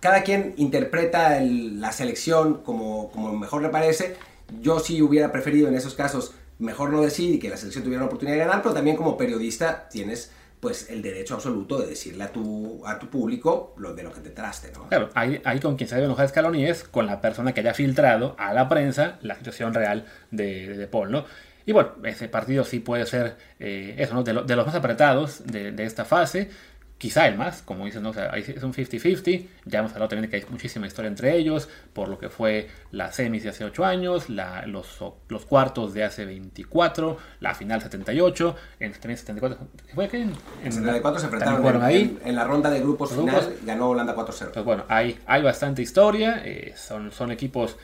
cada 0.00 0.22
quien 0.22 0.54
interpreta 0.56 1.40
la 1.40 1.92
selección 1.92 2.62
como, 2.62 3.10
como 3.10 3.36
mejor 3.36 3.62
le 3.62 3.70
parece. 3.70 4.16
Yo 4.60 4.78
sí 4.78 5.02
hubiera 5.02 5.32
preferido 5.32 5.68
en 5.68 5.74
esos 5.74 5.94
casos 5.94 6.34
mejor 6.58 6.90
no 6.90 7.02
decir 7.02 7.34
y 7.34 7.38
que 7.38 7.48
la 7.48 7.56
selección 7.56 7.84
tuviera 7.84 8.02
la 8.02 8.06
oportunidad 8.06 8.36
de 8.36 8.44
ganar, 8.44 8.62
pero 8.62 8.74
también 8.74 8.96
como 8.96 9.16
periodista 9.16 9.88
tienes 9.88 10.30
pues 10.60 10.90
el 10.90 11.02
derecho 11.02 11.34
absoluto 11.34 11.78
de 11.78 11.86
decirle 11.86 12.24
a 12.24 12.32
tu, 12.32 12.82
a 12.86 12.98
tu 12.98 13.08
público 13.08 13.74
lo 13.76 13.94
de 13.94 14.02
lo 14.02 14.12
que 14.12 14.20
te 14.20 14.30
traste, 14.30 14.72
¿no? 14.72 14.88
Claro, 14.88 15.10
ahí, 15.14 15.40
ahí 15.44 15.60
con 15.60 15.76
quien 15.76 15.88
se 15.88 15.96
debe 15.96 16.06
enojar 16.06 16.28
Scaloni 16.28 16.66
es 16.66 16.84
con 16.84 17.06
la 17.06 17.20
persona 17.20 17.52
que 17.52 17.60
haya 17.60 17.74
filtrado 17.74 18.34
a 18.38 18.52
la 18.52 18.68
prensa 18.68 19.18
la 19.22 19.36
situación 19.36 19.74
real 19.74 20.06
de, 20.30 20.76
de, 20.76 20.86
Paul, 20.86 21.12
¿no? 21.12 21.24
Y 21.66 21.72
bueno, 21.72 21.90
ese 22.04 22.28
partido 22.28 22.64
sí 22.64 22.80
puede 22.80 23.06
ser 23.06 23.36
eh, 23.58 23.96
eso, 23.98 24.14
¿no? 24.14 24.22
De, 24.22 24.32
los 24.32 24.66
más 24.66 24.74
apretados 24.74 25.42
de 25.46 25.74
esta 25.84 26.04
fase 26.04 26.50
quizá 26.98 27.26
el 27.26 27.36
más, 27.36 27.62
como 27.62 27.84
dicen, 27.84 28.02
¿no? 28.02 28.10
es 28.10 28.62
un 28.62 28.72
50-50, 28.72 29.46
ya 29.66 29.80
hemos 29.80 29.92
hablado 29.92 30.08
también 30.08 30.22
de 30.22 30.28
que 30.30 30.44
hay 30.44 30.50
muchísima 30.50 30.86
historia 30.86 31.08
entre 31.08 31.36
ellos, 31.36 31.68
por 31.92 32.08
lo 32.08 32.18
que 32.18 32.30
fue 32.30 32.68
la 32.90 33.12
semis 33.12 33.42
de 33.42 33.50
hace 33.50 33.64
8 33.64 33.84
años, 33.84 34.28
los, 34.28 34.98
los 35.28 35.46
cuartos 35.46 35.92
de 35.92 36.04
hace 36.04 36.24
24, 36.24 37.18
la 37.40 37.54
final 37.54 37.82
78, 37.82 38.56
en, 38.80 38.94
74, 38.94 39.58
¿fue 39.94 40.08
que 40.08 40.22
en, 40.22 40.32
en 40.64 40.72
74 40.72 41.20
se 41.20 41.26
enfrentaron 41.26 41.82
ahí. 41.82 42.18
En, 42.24 42.34
la 42.34 42.44
ronda 42.44 42.70
de 42.70 42.80
grupos 42.80 43.12
final, 43.12 43.56
ganó 43.64 43.90
Holanda 43.90 44.14
4-0. 44.14 44.28
Entonces, 44.28 44.64
bueno, 44.64 44.84
hay, 44.88 45.18
hay 45.26 45.42
bastante 45.42 45.82
historia, 45.82 46.42
eh, 46.44 46.72
son, 46.76 47.12
son 47.12 47.30
equipos 47.30 47.76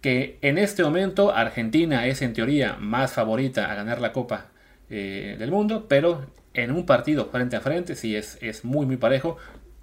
que 0.00 0.38
en 0.42 0.58
este 0.58 0.82
momento 0.82 1.34
Argentina 1.34 2.06
es 2.06 2.22
en 2.22 2.32
teoría 2.32 2.76
más 2.78 3.12
favorita 3.12 3.70
a 3.70 3.74
ganar 3.74 4.00
la 4.00 4.12
Copa 4.12 4.46
eh, 4.88 5.36
del 5.38 5.50
Mundo, 5.50 5.86
pero 5.88 6.24
en 6.54 6.70
un 6.72 6.86
partido 6.86 7.26
frente 7.30 7.56
a 7.56 7.60
frente 7.60 7.94
sí 7.94 8.16
es, 8.16 8.38
es 8.40 8.64
muy 8.64 8.86
muy 8.86 8.96
parejo. 8.96 9.36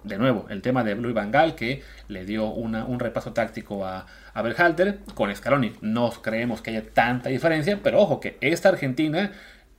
De 0.04 0.16
nuevo, 0.16 0.46
el 0.48 0.62
tema 0.62 0.84
de 0.84 0.94
Luis 0.94 1.14
Van 1.14 1.32
Gaal 1.32 1.56
que 1.56 1.82
le 2.06 2.24
dio 2.24 2.46
un 2.46 3.00
repaso 3.00 3.32
táctico 3.32 3.84
a, 3.84 4.06
a 4.32 4.42
Berhalter. 4.42 5.00
Con 5.14 5.34
Scaloni 5.34 5.72
no 5.80 6.10
creemos 6.22 6.62
que 6.62 6.70
haya 6.70 6.82
tanta 6.82 7.30
diferencia, 7.30 7.80
pero 7.82 8.00
ojo 8.00 8.20
que 8.20 8.38
esta 8.40 8.68
Argentina 8.68 9.32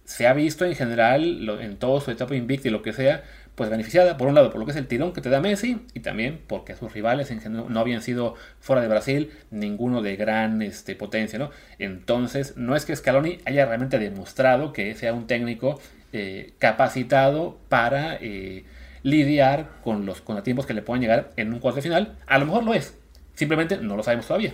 se 0.10 0.25
ha 0.28 0.34
visto 0.34 0.65
en 0.65 0.75
general, 0.75 1.47
en 1.62 1.78
todo 1.78 2.02
su 2.02 2.10
etapa 2.10 2.36
invicta 2.36 2.67
y 2.67 2.71
lo 2.71 2.82
que 2.82 2.93
sea, 2.93 3.23
pues 3.54 3.69
beneficiada, 3.69 4.17
por 4.17 4.28
un 4.28 4.34
lado, 4.34 4.49
por 4.49 4.60
lo 4.60 4.65
que 4.65 4.71
es 4.71 4.78
el 4.78 4.88
tirón 4.88 5.13
que 5.13 5.21
te 5.21 5.30
da 5.30 5.39
Messi, 5.39 5.86
y 5.93 5.99
también 5.99 6.41
porque 6.47 6.75
sus 6.75 6.93
rivales 6.93 7.30
en 7.30 7.41
general 7.41 7.65
no 7.69 7.80
habían 7.80 8.02
sido 8.02 8.34
fuera 8.60 8.82
de 8.82 8.88
Brasil, 8.88 9.32
ninguno 9.52 10.02
de 10.02 10.15
gran 10.15 10.63
este, 10.63 10.95
potencia, 10.95 11.38
¿no? 11.38 11.52
Entonces, 11.78 12.58
no 12.58 12.75
es 12.75 12.86
que 12.86 12.95
Scaloni 12.95 13.38
haya 13.45 13.67
realmente 13.67 13.99
demostrado 13.99 14.73
que 14.73 14.95
sea 14.95 15.13
un 15.13 15.28
técnico 15.28 15.80
eh, 16.13 16.54
capacitado 16.58 17.58
para 17.69 18.15
eh, 18.15 18.65
lidiar 19.04 19.69
con 19.84 20.06
los 20.06 20.22
contratiempos 20.22 20.65
que 20.65 20.74
le 20.74 20.82
puedan 20.82 21.02
llegar 21.02 21.32
en 21.36 21.54
un 21.54 21.60
cuarto 21.60 21.78
de 21.78 21.82
final. 21.84 22.17
A 22.28 22.38
lo 22.38 22.45
mejor 22.45 22.63
lo 22.63 22.74
es, 22.74 22.93
simplemente 23.36 23.78
no 23.78 23.95
lo 23.95 24.04
sabemos 24.04 24.28
todavía. 24.28 24.54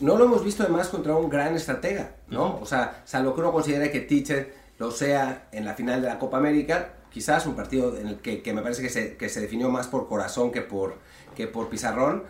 No 0.00 0.16
lo 0.16 0.24
hemos 0.24 0.44
visto 0.44 0.62
además 0.62 0.88
contra 0.88 1.14
un 1.14 1.28
gran 1.28 1.54
estratega, 1.54 2.10
¿no? 2.28 2.58
O 2.60 2.66
sea, 2.66 3.02
salvo 3.04 3.34
que 3.34 3.40
uno 3.40 3.52
considere 3.52 3.90
que 3.90 4.00
Teacher 4.00 4.54
lo 4.78 4.90
sea 4.90 5.46
en 5.52 5.64
la 5.64 5.74
final 5.74 6.02
de 6.02 6.08
la 6.08 6.18
Copa 6.18 6.38
América, 6.38 6.94
quizás 7.10 7.46
un 7.46 7.54
partido 7.54 7.96
en 7.96 8.08
el 8.08 8.16
que, 8.16 8.52
me 8.52 8.60
parece 8.60 8.82
que 8.82 8.88
se, 8.88 9.16
que 9.16 9.28
se, 9.28 9.40
definió 9.40 9.70
más 9.70 9.86
por 9.86 10.08
corazón 10.08 10.50
que 10.50 10.62
por, 10.62 10.98
que 11.36 11.46
por 11.46 11.68
pizarrón, 11.68 12.24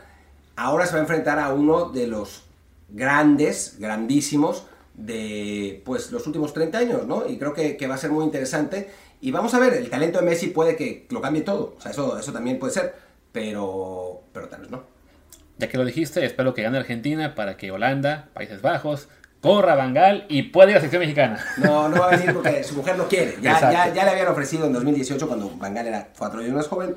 ahora 0.57 0.87
se 0.87 0.93
va 0.93 0.99
a 0.99 1.03
enfrentar 1.03 1.39
a 1.39 1.55
uno 1.55 1.89
de 1.89 2.07
los 2.07 2.45
grandes, 2.91 3.77
grandísimos, 3.79 4.67
de 4.95 5.83
pues 5.85 6.11
los 6.13 6.27
últimos 6.27 6.53
30 6.53 6.79
años, 6.79 7.07
¿no? 7.07 7.29
Y 7.29 7.37
creo 7.37 7.53
que, 7.53 7.87
va 7.87 7.97
a 7.97 7.99
ser 7.99 8.11
muy 8.11 8.25
interesante. 8.25 8.91
Y 9.21 9.31
vamos 9.31 9.55
a 9.55 9.59
ver, 9.59 9.75
el 9.75 9.91
talento 9.91 10.21
de 10.21 10.25
Messi 10.25 10.49
puede 10.49 10.77
que 10.77 11.07
lo 11.11 11.21
cambie 11.21 11.43
todo. 11.43 11.75
O 11.77 11.81
sea, 11.81 11.91
eso, 11.91 12.19
eso 12.19 12.33
también 12.33 12.59
puede 12.59 12.73
ser. 12.73 12.95
Pero, 13.33 14.23
pero 14.33 14.49
tal 14.49 14.61
vez 14.61 14.71
no. 14.71 14.85
Ya 15.59 15.69
que 15.69 15.77
lo 15.77 15.85
dijiste, 15.85 16.25
espero 16.25 16.55
que 16.55 16.63
gane 16.63 16.79
Argentina 16.79 17.35
para 17.35 17.57
que 17.57 17.71
Holanda, 17.71 18.29
Países 18.33 18.63
Bajos, 18.63 19.09
corra 19.41 19.75
Bangal 19.75 20.27
y 20.29 20.45
pueda 20.45 20.71
ir 20.71 20.77
a 20.77 20.79
la 20.79 20.83
sección 20.83 21.01
mexicana. 21.01 21.45
No, 21.59 21.89
no 21.89 22.01
va 22.01 22.09
a 22.09 22.17
decir 22.17 22.33
porque 22.33 22.63
su 22.65 22.75
mujer 22.75 22.97
no 22.97 23.09
quiere. 23.09 23.37
Ya, 23.41 23.61
ya, 23.61 23.93
ya, 23.93 24.05
le 24.05 24.11
habían 24.11 24.29
ofrecido 24.29 24.67
en 24.67 24.73
2018 24.73 25.27
cuando 25.29 25.51
Bangal 25.57 25.87
era 25.87 26.09
cuatro 26.17 26.41
años 26.41 26.53
más 26.53 26.69
joven 26.69 26.97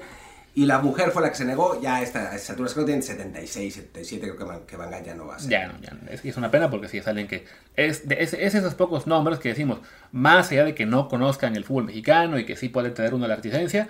y 0.58 0.66
la 0.66 0.80
mujer 0.80 1.12
fue 1.12 1.22
la 1.22 1.30
que 1.30 1.36
se 1.36 1.46
negó, 1.46 1.80
ya 1.80 1.98
a 1.98 2.02
esta, 2.02 2.36
esta 2.36 2.54
altura 2.54 2.68
creo 2.74 2.84
que 2.84 2.94
tiene 2.94 3.04
76, 3.04 3.76
77, 3.76 4.34
creo 4.34 4.60
que, 4.60 4.66
que 4.66 4.76
Van 4.76 4.90
ya 5.04 5.14
no 5.14 5.28
va 5.28 5.36
a 5.36 5.40
ser. 5.40 5.52
Ya 5.52 5.68
no, 5.68 5.80
ya 5.80 5.96
Es, 6.10 6.26
es 6.26 6.36
una 6.36 6.50
pena 6.50 6.68
porque 6.68 6.88
sí 6.88 6.98
es 6.98 7.08
alguien 7.08 7.28
que 7.28 7.46
es, 7.76 8.06
es, 8.10 8.34
esos 8.34 8.74
pocos 8.74 9.06
nombres 9.06 9.38
que 9.38 9.50
decimos, 9.50 9.82
más 10.12 10.52
allá 10.52 10.66
de 10.66 10.74
que 10.74 10.88
no 10.88 11.10
conozcan 11.10 11.56
el 11.56 11.64
fútbol 11.64 11.84
mexicano 11.84 12.40
y 12.40 12.46
que 12.48 12.56
sí 12.56 12.70
pueden 12.70 12.96
tener 12.96 13.14
una 13.14 13.32
articencia, 13.32 13.90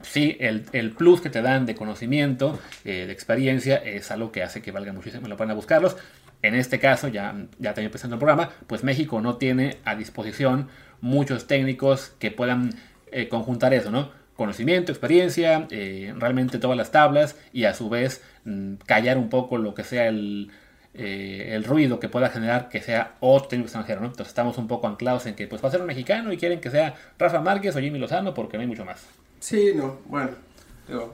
sí, 0.00 0.36
el, 0.40 0.66
el, 0.72 0.90
plus 0.90 1.20
que 1.20 1.30
te 1.30 1.40
dan 1.40 1.66
de 1.66 1.76
conocimiento, 1.76 2.58
eh, 2.84 3.06
de 3.06 3.12
experiencia, 3.12 3.76
es 3.76 4.10
algo 4.10 4.32
que 4.32 4.42
hace 4.42 4.60
que 4.60 4.72
valga 4.72 4.92
muchísimo 4.92 5.28
la 5.28 5.36
pena 5.36 5.54
buscarlos. 5.54 5.96
En 6.42 6.56
este 6.56 6.80
caso, 6.80 7.06
ya, 7.06 7.32
ya 7.60 7.74
también 7.74 7.86
empezando 7.86 8.16
el 8.16 8.18
programa, 8.18 8.50
pues 8.66 8.82
México 8.82 9.20
no 9.20 9.36
tiene 9.36 9.76
a 9.84 9.94
disposición 9.94 10.66
muchos 11.00 11.46
técnicos 11.46 12.12
que 12.18 12.32
puedan 12.32 12.74
eh, 13.12 13.28
conjuntar 13.28 13.72
eso, 13.72 13.92
¿no? 13.92 14.20
Conocimiento, 14.36 14.92
experiencia, 14.92 15.66
eh, 15.70 16.14
realmente 16.16 16.58
todas 16.58 16.76
las 16.76 16.90
tablas 16.90 17.36
y 17.52 17.64
a 17.64 17.74
su 17.74 17.88
vez 17.88 18.22
mm, 18.44 18.74
callar 18.86 19.18
un 19.18 19.28
poco 19.28 19.58
lo 19.58 19.74
que 19.74 19.84
sea 19.84 20.08
el, 20.08 20.50
eh, 20.94 21.50
el 21.52 21.64
ruido 21.64 22.00
que 22.00 22.08
pueda 22.08 22.28
generar 22.28 22.68
que 22.68 22.80
sea 22.80 23.16
otro 23.20 23.48
técnico 23.48 23.66
extranjero, 23.66 24.00
¿no? 24.00 24.06
Entonces 24.06 24.28
estamos 24.28 24.58
un 24.58 24.68
poco 24.68 24.88
anclados 24.88 25.26
en 25.26 25.34
que 25.34 25.46
pues 25.46 25.62
va 25.62 25.68
a 25.68 25.70
ser 25.70 25.80
un 25.80 25.86
mexicano 25.86 26.32
y 26.32 26.36
quieren 26.36 26.60
que 26.60 26.70
sea 26.70 26.94
Rafa 27.18 27.40
Márquez 27.40 27.76
o 27.76 27.80
Jimmy 27.80 27.98
Lozano 27.98 28.34
porque 28.34 28.56
no 28.56 28.62
hay 28.62 28.66
mucho 28.66 28.84
más. 28.84 29.06
Sí, 29.40 29.72
no, 29.74 29.98
bueno, 30.06 30.30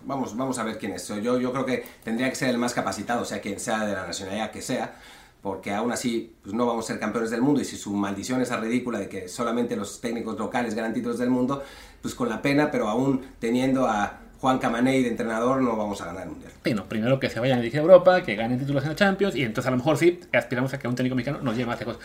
vamos, 0.04 0.36
vamos 0.36 0.58
a 0.58 0.64
ver 0.64 0.78
quién 0.78 0.92
es. 0.92 1.08
Yo, 1.08 1.38
yo 1.38 1.52
creo 1.52 1.64
que 1.64 1.84
tendría 2.04 2.28
que 2.28 2.34
ser 2.34 2.50
el 2.50 2.58
más 2.58 2.74
capacitado, 2.74 3.24
sea 3.24 3.40
quien 3.40 3.60
sea 3.60 3.86
de 3.86 3.92
la 3.92 4.06
nacionalidad 4.06 4.50
que 4.50 4.62
sea, 4.62 4.96
porque 5.42 5.72
aún 5.72 5.92
así 5.92 6.34
pues 6.42 6.54
no 6.54 6.66
vamos 6.66 6.84
a 6.84 6.88
ser 6.88 7.00
campeones 7.00 7.30
del 7.30 7.42
mundo 7.42 7.60
y 7.60 7.64
si 7.64 7.76
su 7.76 7.92
maldición 7.92 8.40
es 8.40 8.54
ridícula 8.60 8.98
de 8.98 9.08
que 9.08 9.28
solamente 9.28 9.76
los 9.76 10.00
técnicos 10.00 10.38
locales 10.38 10.74
ganan 10.74 10.92
títulos 10.92 11.18
del 11.18 11.30
mundo, 11.30 11.62
pues 12.02 12.14
con 12.14 12.28
la 12.28 12.42
pena, 12.42 12.70
pero 12.70 12.88
aún 12.88 13.22
teniendo 13.38 13.86
a 13.86 14.20
Juan 14.40 14.58
Camaney 14.58 15.02
de 15.02 15.08
entrenador 15.08 15.62
no 15.62 15.76
vamos 15.76 16.00
a 16.00 16.06
ganar 16.06 16.24
el 16.24 16.30
mundial. 16.30 16.52
Sí, 16.64 16.74
primero 16.88 17.18
que 17.18 17.28
se 17.28 17.40
vayan 17.40 17.58
a 17.58 17.60
dirigir 17.60 17.80
a 17.80 17.82
Europa, 17.82 18.22
que 18.22 18.36
ganen 18.36 18.58
títulos 18.58 18.82
en 18.84 18.90
la 18.90 18.96
Champions 18.96 19.34
y 19.34 19.42
entonces 19.42 19.66
a 19.66 19.70
lo 19.70 19.78
mejor 19.78 19.96
sí 19.96 20.20
aspiramos 20.32 20.72
a 20.74 20.78
que 20.78 20.88
un 20.88 20.94
técnico 20.94 21.16
mexicano 21.16 21.40
nos 21.42 21.56
lleve 21.56 21.66
más 21.66 21.78
lejos. 21.78 21.98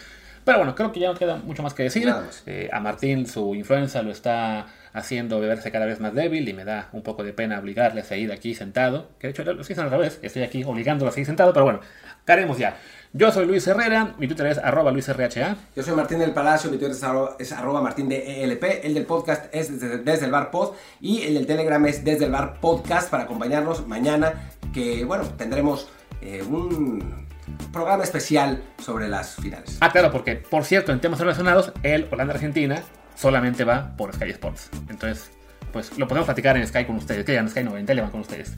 Pero 0.45 0.57
bueno, 0.59 0.75
creo 0.75 0.91
que 0.91 0.99
ya 0.99 1.11
no 1.11 1.17
queda 1.17 1.37
mucho 1.37 1.63
más 1.63 1.73
que 1.73 1.83
decir. 1.83 2.07
Más. 2.07 2.43
Eh, 2.45 2.69
a 2.71 2.79
Martín 2.79 3.25
su 3.27 3.55
influenza 3.55 4.01
lo 4.01 4.11
está 4.11 4.67
haciendo 4.93 5.39
beberse 5.39 5.71
cada 5.71 5.85
vez 5.85 5.99
más 5.99 6.13
débil 6.13 6.47
y 6.47 6.53
me 6.53 6.65
da 6.65 6.89
un 6.91 7.01
poco 7.01 7.23
de 7.23 7.33
pena 7.33 7.59
obligarle 7.59 8.01
a 8.01 8.03
seguir 8.03 8.31
aquí 8.31 8.53
sentado. 8.55 9.09
Que 9.19 9.27
de 9.27 9.31
hecho 9.31 9.43
lo 9.43 9.61
haciendo 9.61 9.83
al 9.83 9.91
revés, 9.91 10.19
estoy 10.21 10.43
aquí 10.43 10.63
obligándolo 10.63 11.09
a 11.09 11.13
seguir 11.13 11.25
sentado, 11.25 11.53
pero 11.53 11.65
bueno, 11.65 11.79
haremos 12.27 12.57
ya. 12.57 12.77
Yo 13.15 13.31
soy 13.31 13.45
Luis 13.45 13.67
Herrera, 13.67 14.15
mi 14.17 14.27
Twitter 14.27 14.47
es 14.47 14.57
arroba 14.57 14.91
luisrha. 14.91 15.55
Yo 15.75 15.83
soy 15.83 15.95
Martín 15.95 16.17
del 16.17 16.31
Palacio, 16.31 16.71
mi 16.71 16.77
Twitter 16.77 16.95
es 16.95 17.03
arroba, 17.03 17.35
es 17.37 17.51
arroba 17.51 17.79
martín 17.79 18.09
de 18.09 18.43
ELP, 18.43 18.63
el 18.83 18.95
del 18.95 19.05
podcast 19.05 19.53
es 19.53 19.79
desde, 19.79 19.99
desde 19.99 20.25
el 20.25 20.31
bar 20.31 20.49
pod 20.49 20.73
y 20.99 21.21
el 21.21 21.35
del 21.35 21.45
Telegram 21.45 21.85
es 21.85 22.03
desde 22.03 22.25
el 22.25 22.31
bar 22.31 22.59
podcast 22.59 23.11
para 23.11 23.23
acompañarnos 23.23 23.87
mañana 23.87 24.49
que 24.73 25.05
bueno, 25.05 25.25
tendremos 25.37 25.89
eh, 26.21 26.41
un 26.41 27.22
programa 27.71 28.03
especial 28.03 28.63
sobre 28.79 29.07
las 29.07 29.35
finales. 29.35 29.77
Ah, 29.81 29.91
claro, 29.91 30.11
porque 30.11 30.35
por 30.35 30.63
cierto, 30.63 30.91
en 30.91 30.99
temas 31.01 31.19
relacionados, 31.19 31.71
el 31.83 32.07
Holanda-Argentina 32.11 32.83
solamente 33.15 33.63
va 33.63 33.95
por 33.97 34.13
Sky 34.13 34.29
Sports. 34.31 34.69
Entonces, 34.89 35.31
pues 35.71 35.97
lo 35.97 36.07
podemos 36.07 36.25
platicar 36.25 36.57
en 36.57 36.67
Sky 36.67 36.85
con 36.85 36.97
ustedes, 36.97 37.25
que 37.25 37.33
ya 37.33 37.39
en 37.39 37.49
Sky 37.49 37.63
90 37.63 37.93
le 37.93 38.01
van 38.01 38.11
con 38.11 38.21
ustedes. 38.21 38.53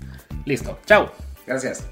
Listo, 0.45 0.79
chao. 0.85 1.11
Gracias. 1.45 1.85